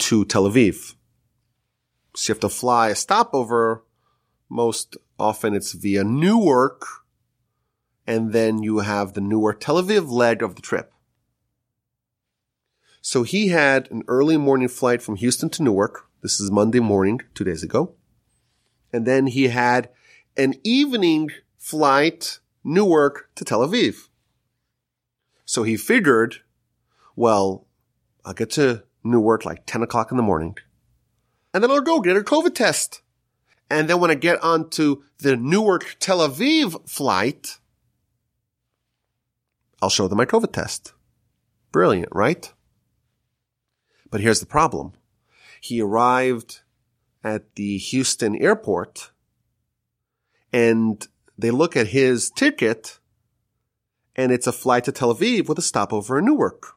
[0.00, 0.94] to Tel Aviv.
[2.14, 3.84] So you have to fly a stopover.
[4.50, 6.84] Most often it's via Newark
[8.06, 10.92] and then you have the Newark Tel Aviv leg of the trip.
[13.00, 16.06] So he had an early morning flight from Houston to Newark.
[16.20, 17.94] This is Monday morning, two days ago.
[18.92, 19.88] And then he had
[20.36, 24.08] an evening flight, Newark to Tel Aviv.
[25.44, 26.36] So he figured,
[27.16, 27.66] well,
[28.24, 30.56] I'll get to Newark like 10 o'clock in the morning.
[31.52, 33.02] And then I'll go get a COVID test.
[33.70, 37.58] And then when I get onto the Newark Tel Aviv flight,
[39.80, 40.92] I'll show them my COVID test.
[41.70, 42.52] Brilliant, right?
[44.10, 44.92] But here's the problem.
[45.60, 46.60] He arrived
[47.22, 49.10] at the Houston airport
[50.54, 53.00] and they look at his ticket
[54.14, 56.74] and it's a flight to Tel Aviv with a stopover in Newark.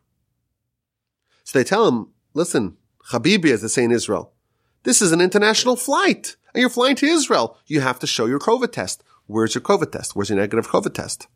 [1.44, 2.78] So they tell him, listen,
[3.12, 4.34] Habibi, as they say in Israel,
[4.82, 7.56] this is an international flight and you're flying to Israel.
[7.68, 9.04] You have to show your COVID test.
[9.28, 10.16] Where's your COVID test?
[10.16, 11.28] Where's your negative COVID test?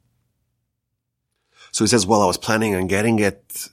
[1.71, 3.69] So he says, well, I was planning on getting it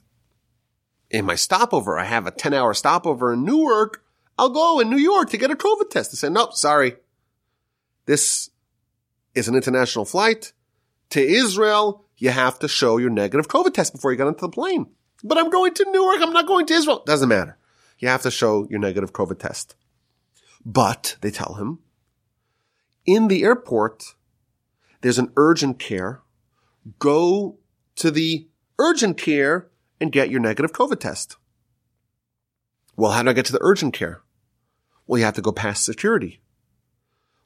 [1.11, 1.99] in my stopover.
[1.99, 4.05] I have a 10 hour stopover in Newark.
[4.37, 6.13] I'll go in New York to get a COVID test.
[6.13, 6.97] They said, nope, sorry.
[8.05, 8.51] This
[9.35, 10.53] is an international flight
[11.11, 12.05] to Israel.
[12.17, 14.87] You have to show your negative COVID test before you get onto the plane.
[15.23, 16.21] But I'm going to Newark.
[16.21, 17.03] I'm not going to Israel.
[17.07, 17.57] Doesn't matter.
[17.99, 19.75] You have to show your negative COVID test.
[20.65, 21.81] But they tell him
[23.09, 24.17] in the airport,
[25.01, 26.21] there's an urgent care.
[26.99, 27.59] Go
[27.97, 28.49] to the
[28.79, 29.69] urgent care
[29.99, 31.37] and get your negative COVID test.
[32.97, 34.21] Well, how do I get to the urgent care?
[35.07, 36.43] Well, you have to go past security.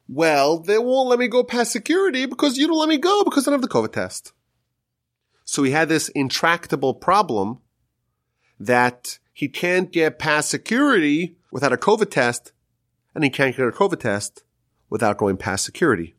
[0.07, 3.47] Well, they won't let me go past security because you don't let me go because
[3.47, 4.33] I don't have the COVID test.
[5.45, 7.59] So he had this intractable problem
[8.59, 12.51] that he can't get past security without a COVID test
[13.15, 14.43] and he can't get a COVID test
[14.89, 16.15] without going past security.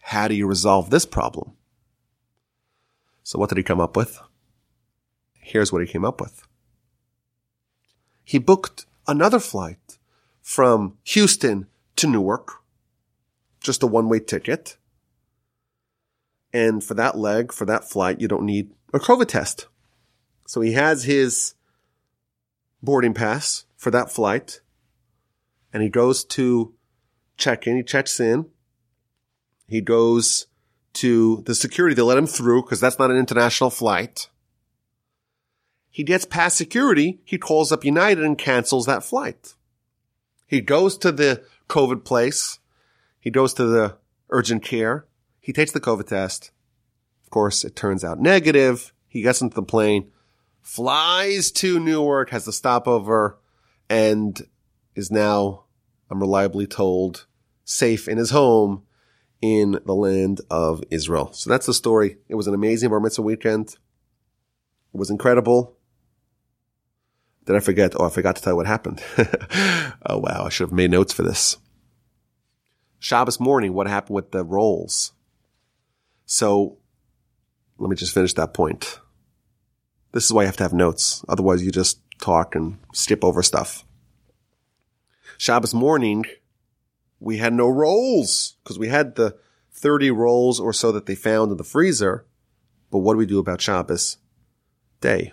[0.00, 1.52] How do you resolve this problem?
[3.22, 4.20] So what did he come up with?
[5.40, 6.46] Here's what he came up with.
[8.24, 9.98] He booked another flight
[10.42, 11.66] from Houston
[11.96, 12.62] to Newark,
[13.60, 14.76] just a one way ticket.
[16.52, 19.66] And for that leg, for that flight, you don't need a COVID test.
[20.46, 21.54] So he has his
[22.82, 24.60] boarding pass for that flight
[25.72, 26.74] and he goes to
[27.36, 27.76] check in.
[27.76, 28.46] He checks in.
[29.68, 30.46] He goes
[30.94, 31.94] to the security.
[31.94, 34.30] They let him through because that's not an international flight.
[35.90, 37.20] He gets past security.
[37.24, 39.54] He calls up United and cancels that flight.
[40.46, 42.58] He goes to the COVID place.
[43.18, 43.96] He goes to the
[44.30, 45.06] urgent care.
[45.40, 46.50] He takes the COVID test.
[47.24, 48.92] Of course, it turns out negative.
[49.08, 50.10] He gets into the plane,
[50.60, 53.38] flies to Newark, has the stopover,
[53.88, 54.46] and
[54.94, 55.64] is now,
[56.10, 57.26] I'm reliably told,
[57.64, 58.84] safe in his home
[59.40, 61.32] in the land of Israel.
[61.32, 62.18] So that's the story.
[62.28, 63.76] It was an amazing bar mitzvah weekend.
[64.94, 65.75] It was incredible.
[67.46, 67.94] Did I forget?
[67.96, 69.02] Oh, I forgot to tell you what happened.
[70.06, 71.56] oh wow, I should have made notes for this.
[72.98, 75.12] Shabbos morning, what happened with the rolls?
[76.24, 76.78] So
[77.78, 79.00] let me just finish that point.
[80.12, 81.24] This is why you have to have notes.
[81.28, 83.84] Otherwise you just talk and skip over stuff.
[85.38, 86.24] Shabbos morning,
[87.20, 89.36] we had no rolls because we had the
[89.72, 92.26] 30 rolls or so that they found in the freezer.
[92.90, 94.16] But what do we do about Shabbos
[95.00, 95.32] day?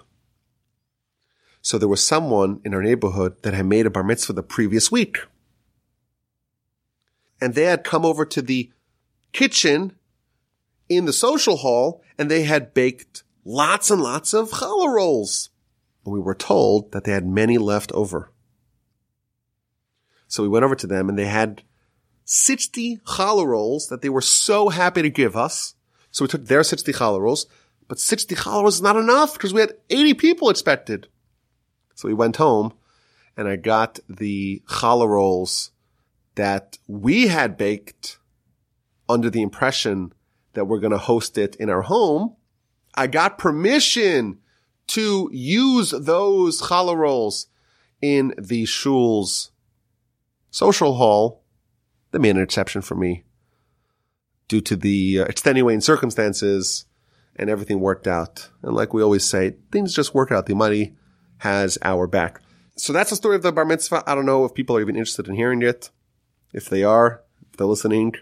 [1.64, 4.92] So there was someone in our neighborhood that had made a bar mitzvah the previous
[4.92, 5.20] week.
[7.40, 8.70] And they had come over to the
[9.32, 9.94] kitchen
[10.90, 15.52] in the social hall and they had baked lots and lots of challah rolls.
[16.04, 18.30] And we were told that they had many left over.
[20.28, 21.64] So we went over to them and they had
[22.26, 25.76] 60 challah rolls that they were so happy to give us.
[26.12, 27.48] So we took their 60 challah rolls,
[27.88, 31.08] but 60 challah rolls is not enough because we had 80 people expected.
[31.96, 32.74] So we went home
[33.38, 35.72] and I got the challah rolls
[36.36, 38.18] that we had baked
[39.08, 40.14] under the impression
[40.54, 42.36] that we're going to host it in our home.
[42.96, 44.40] I got permission
[44.88, 47.48] to use those challah rolls
[48.02, 49.52] in the shul's
[50.52, 51.44] social hall
[52.14, 53.24] they made an exception for me
[54.48, 56.86] due to the uh, extenuating circumstances
[57.36, 58.50] and everything worked out.
[58.62, 60.46] And like we always say, things just work out.
[60.46, 60.96] The money
[61.44, 62.40] has our back.
[62.78, 64.04] So that's the story of the bar mitzvah.
[64.08, 65.90] I don't know if people are even interested in hearing it.
[66.54, 67.22] If they are,
[67.52, 68.16] if they're listening,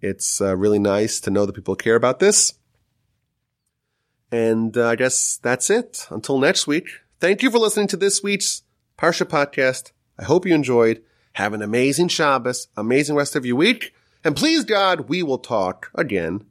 [0.00, 2.54] it's uh, really nice to know that people care about this.
[4.30, 6.06] And uh, I guess that's it.
[6.10, 6.88] Until next week.
[7.20, 8.62] Thank you for listening to this week's
[8.98, 9.92] Parsha podcast.
[10.18, 11.02] I hope you enjoyed.
[11.34, 13.92] Have an amazing Shabbos, amazing rest of your week,
[14.24, 16.44] And please God, we will talk again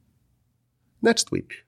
[1.01, 1.63] next week.